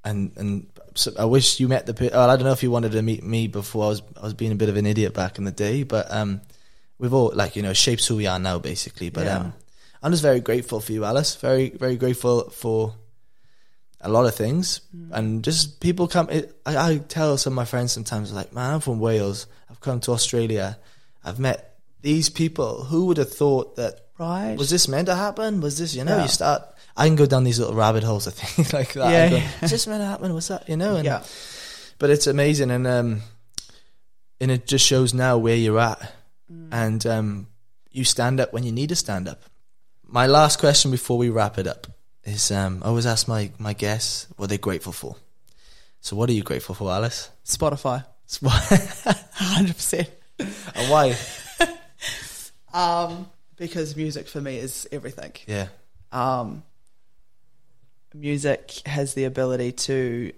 [0.04, 1.94] and and so I wish you met the.
[1.94, 3.86] per- Well, I don't know if you wanted to meet me before.
[3.86, 6.12] I was I was being a bit of an idiot back in the day, but
[6.12, 6.42] um,
[6.98, 9.10] we've all like you know shapes who we are now, basically.
[9.10, 9.38] But Yeah.
[9.40, 9.54] um,
[10.02, 11.36] I'm just very grateful for you, Alice.
[11.36, 12.94] Very very grateful for
[14.02, 15.12] a lot of things Mm.
[15.12, 18.76] and just people come it, I, I tell some of my friends sometimes like man
[18.76, 20.78] i'm from wales i've come to australia
[21.26, 24.56] i've met these people who would have thought that Right.
[24.58, 26.22] was this meant to happen was this you know Yeah.
[26.24, 26.64] you start
[26.96, 29.66] i can go down these little rabbit holes i think like that Yeah, go, yeah.
[29.66, 31.22] is this meant to happen what's that you know and yeah.
[32.00, 33.22] but it's amazing, and um,
[34.40, 36.00] and it just shows now where you're at,
[36.72, 37.48] and um,
[37.92, 39.42] you stand up when you need to stand up.
[40.12, 41.88] My last question before we wrap it up
[42.24, 45.16] is: um, I always ask my my guests what they're grateful for.
[46.02, 47.30] So, what are you grateful for, Alice?
[47.46, 48.06] Spotify,
[49.34, 50.10] hundred percent.
[50.40, 51.16] And why?
[52.72, 55.32] Um, because music for me is everything.
[55.48, 55.70] Yeah,
[56.12, 56.62] um,
[58.14, 60.32] music has the ability to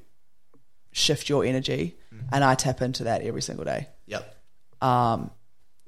[0.93, 1.97] shift your energy,
[2.31, 3.87] and I tap into that every single day.
[4.07, 4.33] yep,
[4.81, 5.29] Um,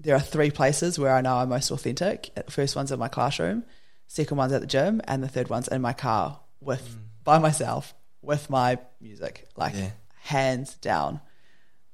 [0.04, 2.30] there are three places where I know I'm most authentic.
[2.50, 3.64] First one's in my classroom,
[4.08, 7.94] second one's at the gym, and the third one's in my car with by myself
[8.22, 9.92] with my music, like Yeah.
[10.24, 11.22] hands down.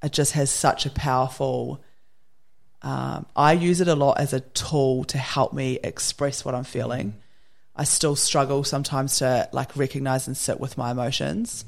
[0.01, 1.81] It just has such a powerful.
[2.81, 6.63] Um, I use it a lot as a tool to help me express what I'm
[6.63, 7.15] feeling.
[7.75, 11.65] I still struggle sometimes to like recognize and sit with my emotions.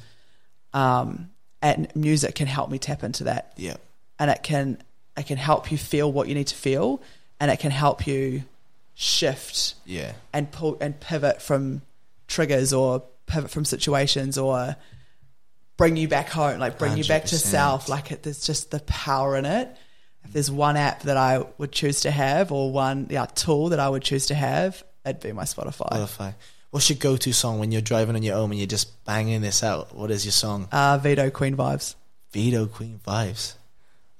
[0.73, 1.31] Um,
[1.61, 3.79] and music can help me tap into that yep,
[4.17, 4.81] and it can
[5.21, 7.01] it can help you feel what you need to feel
[7.39, 8.43] and it can help you
[8.95, 11.81] shift yeah, and pull and pivot from
[12.27, 14.75] triggers or pivot from situations or
[15.77, 18.79] bring you back home like bring you back to self like it, there's just the
[18.81, 19.69] power in it
[20.23, 23.79] if there's one app that I would choose to have or one yeah tool that
[23.79, 26.35] I would choose to have it'd be my Spotify Spotify.
[26.71, 29.61] What's your go-to song when you're driving on your own and you're just banging this
[29.61, 29.93] out?
[29.93, 30.69] What is your song?
[30.71, 31.95] uh, Vito Queen vibes
[32.31, 33.55] Vito Queen Vibes.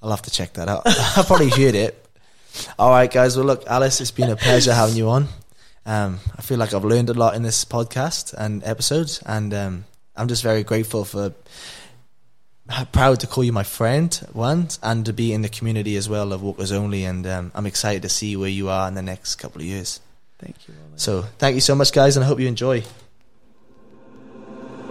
[0.01, 0.83] I'll have to check that out.
[0.85, 1.97] I probably heard it.
[2.77, 3.37] All right, guys.
[3.37, 5.27] Well, look, Alice, it's been a pleasure having you on.
[5.85, 9.85] Um, I feel like I've learned a lot in this podcast and episodes, and um,
[10.15, 11.33] I'm just very grateful for.
[12.93, 16.31] Proud to call you my friend, one, and to be in the community as well
[16.31, 19.35] of Walkers Only, and um, I'm excited to see where you are in the next
[19.35, 19.99] couple of years.
[20.39, 20.93] thank you Ollie.
[20.95, 22.83] So, thank you so much, guys, and I hope you enjoy.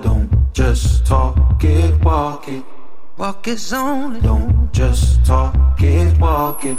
[0.03, 2.65] Don't just talk it, walk it.
[3.21, 4.19] Walkers Only.
[4.23, 6.79] Don't just talk it, walk it.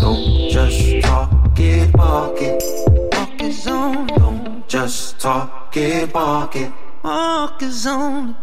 [0.00, 2.62] Don't just talk it, walk it.
[3.12, 4.14] Walkers Only.
[4.16, 6.72] Don't just talk it, walk it.
[7.04, 8.34] Walkers Only.